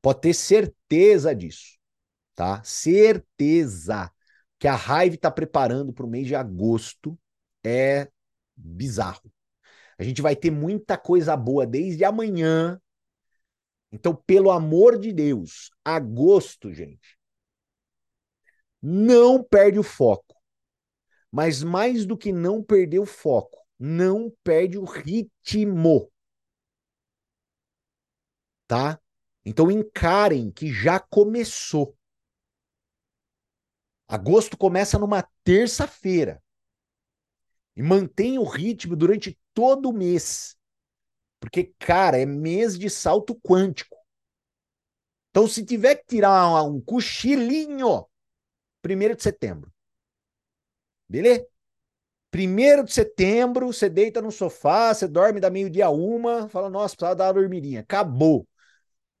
Pode 0.00 0.20
ter 0.20 0.34
certeza 0.34 1.34
disso, 1.34 1.78
tá? 2.34 2.62
Certeza 2.64 4.10
que 4.58 4.68
a 4.68 4.74
raiva 4.74 5.16
está 5.16 5.30
preparando 5.30 5.92
para 5.92 6.06
o 6.06 6.08
mês 6.08 6.26
de 6.26 6.34
agosto 6.34 7.18
é 7.64 8.08
bizarro. 8.56 9.32
A 9.98 10.04
gente 10.04 10.22
vai 10.22 10.34
ter 10.34 10.50
muita 10.50 10.96
coisa 10.96 11.36
boa 11.36 11.66
desde 11.66 12.04
amanhã. 12.04 12.80
Então, 13.90 14.14
pelo 14.14 14.50
amor 14.50 14.98
de 14.98 15.12
Deus, 15.12 15.70
agosto, 15.84 16.72
gente, 16.72 17.18
não 18.82 19.42
perde 19.42 19.78
o 19.78 19.82
foco. 19.82 20.34
Mas 21.30 21.62
mais 21.62 22.04
do 22.04 22.16
que 22.16 22.32
não 22.32 22.62
perder 22.62 22.98
o 22.98 23.06
foco, 23.06 23.64
não 23.78 24.30
perde 24.42 24.76
o 24.76 24.84
ritmo. 24.84 26.10
Tá? 28.66 29.00
Então 29.44 29.70
encarem 29.70 30.50
que 30.50 30.72
já 30.72 30.98
começou. 30.98 31.96
Agosto 34.08 34.58
começa 34.58 34.98
numa 34.98 35.26
terça-feira. 35.42 36.42
E 37.74 37.82
mantém 37.82 38.38
o 38.38 38.44
ritmo 38.44 38.94
durante 38.94 39.38
todo 39.54 39.88
o 39.88 39.92
mês. 39.92 40.56
Porque, 41.40 41.74
cara, 41.78 42.18
é 42.18 42.26
mês 42.26 42.78
de 42.78 42.90
salto 42.90 43.34
quântico. 43.40 43.96
Então, 45.30 45.48
se 45.48 45.64
tiver 45.64 45.96
que 45.96 46.04
tirar 46.06 46.62
um, 46.62 46.78
cochilinho, 46.80 48.06
primeiro 48.82 49.16
de 49.16 49.22
setembro. 49.22 49.72
Beleza? 51.08 51.46
Primeiro 52.30 52.84
de 52.84 52.92
setembro, 52.92 53.66
você 53.66 53.88
deita 53.88 54.22
no 54.22 54.32
sofá, 54.32 54.92
você 54.92 55.06
dorme 55.06 55.38
da 55.38 55.50
meio-dia 55.50 55.90
uma, 55.90 56.48
fala, 56.48 56.70
nossa, 56.70 56.96
precisava 56.96 57.14
dar 57.16 57.26
uma 57.26 57.34
dormidinha. 57.34 57.80
Acabou. 57.80 58.48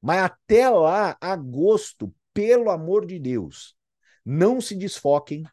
Mas 0.00 0.24
até 0.24 0.68
lá, 0.68 1.16
agosto, 1.20 2.12
pelo 2.32 2.70
amor 2.70 3.06
de 3.06 3.18
Deus, 3.18 3.76
não 4.24 4.60
se 4.60 4.74
desfoquem 4.74 5.44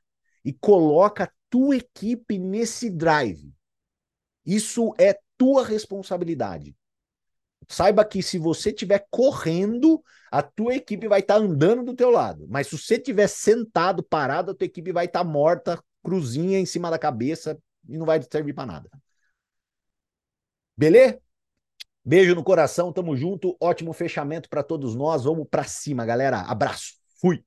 e 0.44 0.54
coloca 0.54 1.32
tua 1.50 1.76
equipe 1.76 2.40
nesse 2.40 2.90
drive. 2.90 3.54
Isso 4.46 4.94
é 4.98 5.20
tua 5.38 5.66
responsabilidade. 5.66 6.76
Saiba 7.70 8.04
que 8.04 8.24
se 8.24 8.40
você 8.40 8.70
estiver 8.70 9.06
correndo, 9.12 10.04
a 10.32 10.42
tua 10.42 10.74
equipe 10.76 11.08
vai 11.08 11.20
estar 11.20 11.36
tá 11.36 11.40
andando 11.40 11.84
do 11.84 11.96
teu 11.96 12.10
lado. 12.10 12.48
Mas 12.50 12.68
se 12.68 12.78
você 12.78 12.96
estiver 12.96 13.28
sentado, 13.28 14.02
parado, 14.02 14.52
a 14.52 14.56
tua 14.56 14.66
equipe 14.66 14.92
vai 14.92 15.06
estar 15.06 15.20
tá 15.20 15.26
morta, 15.26 15.82
cruzinha 16.04 16.60
em 16.60 16.66
cima 16.66 16.90
da 16.90 16.98
cabeça 16.98 17.58
e 17.88 17.98
não 17.98 18.06
vai 18.06 18.20
servir 18.22 18.54
para 18.54 18.66
nada. 18.66 18.90
Beleza? 20.76 21.20
Beijo 22.04 22.34
no 22.34 22.44
coração, 22.44 22.92
tamo 22.92 23.16
junto. 23.16 23.56
Ótimo 23.62 23.94
fechamento 23.94 24.50
para 24.50 24.64
todos 24.64 24.96
nós. 24.96 25.26
Vamos 25.26 25.48
para 25.50 25.64
cima, 25.64 26.06
galera. 26.06 26.42
Abraço. 26.42 26.94
Fui. 27.22 27.44